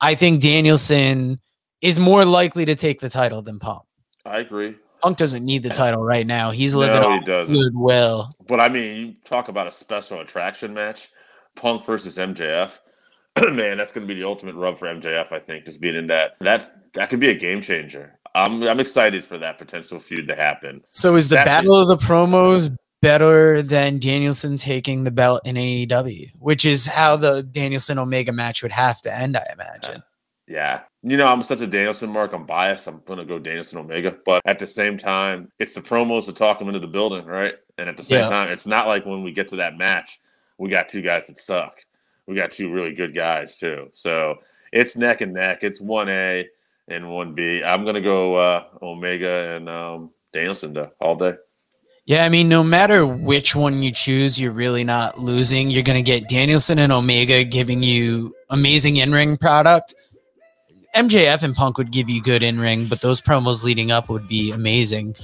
I 0.00 0.14
think 0.14 0.40
Danielson 0.40 1.40
is 1.80 1.98
more 1.98 2.24
likely 2.24 2.64
to 2.64 2.74
take 2.74 3.00
the 3.00 3.08
title 3.08 3.42
than 3.42 3.58
Punk. 3.58 3.82
I 4.24 4.38
agree. 4.40 4.76
Punk 5.02 5.16
doesn't 5.18 5.44
need 5.44 5.62
the 5.62 5.70
title 5.70 6.02
right 6.02 6.26
now. 6.26 6.50
He's 6.50 6.74
living 6.74 7.00
No, 7.00 7.10
he 7.12 7.16
on 7.18 7.24
doesn't. 7.24 7.54
goodwill. 7.54 8.34
But 8.48 8.58
I 8.60 8.68
mean, 8.68 8.96
you 8.96 9.14
talk 9.24 9.48
about 9.48 9.66
a 9.68 9.70
special 9.70 10.20
attraction 10.20 10.74
match, 10.74 11.08
Punk 11.54 11.84
versus 11.84 12.16
MJF. 12.18 12.80
Man, 13.52 13.76
that's 13.78 13.92
going 13.92 14.06
to 14.06 14.12
be 14.12 14.18
the 14.20 14.26
ultimate 14.26 14.56
rub 14.56 14.78
for 14.78 14.86
MJF. 14.86 15.30
I 15.32 15.38
think 15.38 15.66
just 15.66 15.80
being 15.80 15.94
in 15.94 16.08
that. 16.08 16.32
That's 16.40 16.68
that 16.94 17.10
could 17.10 17.20
be 17.20 17.28
a 17.28 17.34
game 17.34 17.60
changer. 17.60 18.17
I'm 18.34 18.62
I'm 18.62 18.80
excited 18.80 19.24
for 19.24 19.38
that 19.38 19.58
potential 19.58 19.98
feud 19.98 20.28
to 20.28 20.36
happen. 20.36 20.82
So 20.90 21.16
is 21.16 21.28
the 21.28 21.36
That- 21.36 21.44
battle 21.46 21.76
of 21.78 21.88
the 21.88 21.96
promos 21.96 22.74
better 23.00 23.62
than 23.62 23.98
Danielson 24.00 24.56
taking 24.56 25.04
the 25.04 25.10
belt 25.12 25.42
in 25.44 25.56
AEW, 25.56 26.32
which 26.38 26.64
is 26.66 26.84
how 26.86 27.16
the 27.16 27.42
Danielson 27.44 27.98
Omega 27.98 28.32
match 28.32 28.62
would 28.62 28.72
have 28.72 29.00
to 29.02 29.14
end, 29.14 29.36
I 29.36 29.46
imagine. 29.52 29.96
Uh, 29.98 30.04
yeah. 30.48 30.80
You 31.04 31.16
know, 31.16 31.28
I'm 31.28 31.42
such 31.42 31.60
a 31.60 31.66
Danielson 31.68 32.10
mark. 32.10 32.32
I'm 32.32 32.44
biased. 32.44 32.88
I'm 32.88 33.00
going 33.06 33.20
to 33.20 33.24
go 33.24 33.38
Danielson 33.38 33.78
Omega. 33.78 34.16
But 34.26 34.42
at 34.46 34.58
the 34.58 34.66
same 34.66 34.96
time, 34.98 35.48
it's 35.60 35.74
the 35.74 35.80
promos 35.80 36.24
to 36.24 36.32
talk 36.32 36.60
him 36.60 36.66
into 36.66 36.80
the 36.80 36.88
building, 36.88 37.24
right? 37.24 37.54
And 37.78 37.88
at 37.88 37.96
the 37.96 38.02
same 38.02 38.22
Yeah. 38.24 38.30
time, 38.30 38.50
it's 38.50 38.66
not 38.66 38.88
like 38.88 39.06
when 39.06 39.22
we 39.22 39.30
get 39.30 39.46
to 39.50 39.56
that 39.56 39.78
match, 39.78 40.18
we 40.58 40.68
got 40.68 40.88
two 40.88 41.00
guys 41.02 41.28
that 41.28 41.38
suck. 41.38 41.78
We 42.26 42.34
got 42.34 42.50
two 42.50 42.72
really 42.72 42.94
good 42.94 43.14
guys, 43.14 43.56
too. 43.58 43.90
So 43.94 44.38
it's 44.72 44.96
neck 44.96 45.20
and 45.20 45.32
neck. 45.32 45.62
It's 45.62 45.80
1A 45.80 46.46
and 46.90 47.04
1B. 47.04 47.64
I'm 47.64 47.84
going 47.84 47.94
to 47.94 48.00
go 48.00 48.36
uh, 48.36 48.64
Omega 48.82 49.56
and 49.56 49.68
um, 49.68 50.10
Danielson 50.32 50.72
though, 50.72 50.90
all 51.00 51.16
day. 51.16 51.34
Yeah, 52.06 52.24
I 52.24 52.30
mean, 52.30 52.48
no 52.48 52.64
matter 52.64 53.06
which 53.06 53.54
one 53.54 53.82
you 53.82 53.92
choose, 53.92 54.40
you're 54.40 54.50
really 54.50 54.82
not 54.82 55.18
losing. 55.18 55.68
You're 55.68 55.82
going 55.82 56.02
to 56.02 56.10
get 56.10 56.26
Danielson 56.26 56.78
and 56.78 56.90
Omega 56.90 57.44
giving 57.44 57.82
you 57.82 58.34
amazing 58.48 58.96
in 58.96 59.12
ring 59.12 59.36
product. 59.36 59.94
MJF 60.96 61.42
and 61.42 61.54
Punk 61.54 61.76
would 61.76 61.90
give 61.90 62.08
you 62.08 62.22
good 62.22 62.42
in 62.42 62.58
ring, 62.58 62.88
but 62.88 63.02
those 63.02 63.20
promos 63.20 63.62
leading 63.62 63.90
up 63.90 64.08
would 64.08 64.26
be 64.26 64.52
amazing. 64.52 65.16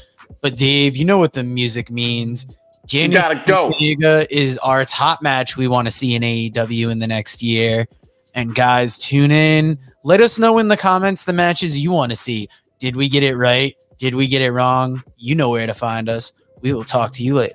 But 0.42 0.58
Dave, 0.58 0.94
you 0.94 1.06
know 1.06 1.16
what 1.16 1.32
the 1.32 1.42
music 1.42 1.90
means. 1.90 2.58
You 2.90 3.08
gotta 3.08 3.42
go. 3.46 3.72
Omega 3.74 4.26
is 4.34 4.58
our 4.58 4.84
top 4.84 5.22
match 5.22 5.56
we 5.56 5.68
want 5.68 5.86
to 5.86 5.90
see 5.90 6.14
in 6.14 6.22
AEW 6.22 6.90
in 6.90 6.98
the 6.98 7.06
next 7.06 7.42
year. 7.42 7.88
And 8.34 8.54
guys, 8.54 8.98
tune 8.98 9.30
in. 9.30 9.78
Let 10.02 10.20
us 10.20 10.38
know 10.38 10.58
in 10.58 10.68
the 10.68 10.76
comments 10.76 11.24
the 11.24 11.32
matches 11.32 11.78
you 11.78 11.92
want 11.92 12.10
to 12.10 12.16
see. 12.16 12.48
Did 12.80 12.96
we 12.96 13.08
get 13.08 13.22
it 13.22 13.36
right? 13.36 13.74
Did 13.98 14.14
we 14.14 14.26
get 14.26 14.42
it 14.42 14.50
wrong? 14.50 15.02
You 15.16 15.34
know 15.34 15.48
where 15.50 15.66
to 15.66 15.74
find 15.74 16.08
us. 16.08 16.32
We 16.60 16.72
will 16.72 16.84
talk 16.84 17.12
to 17.12 17.22
you 17.22 17.36
later. 17.36 17.54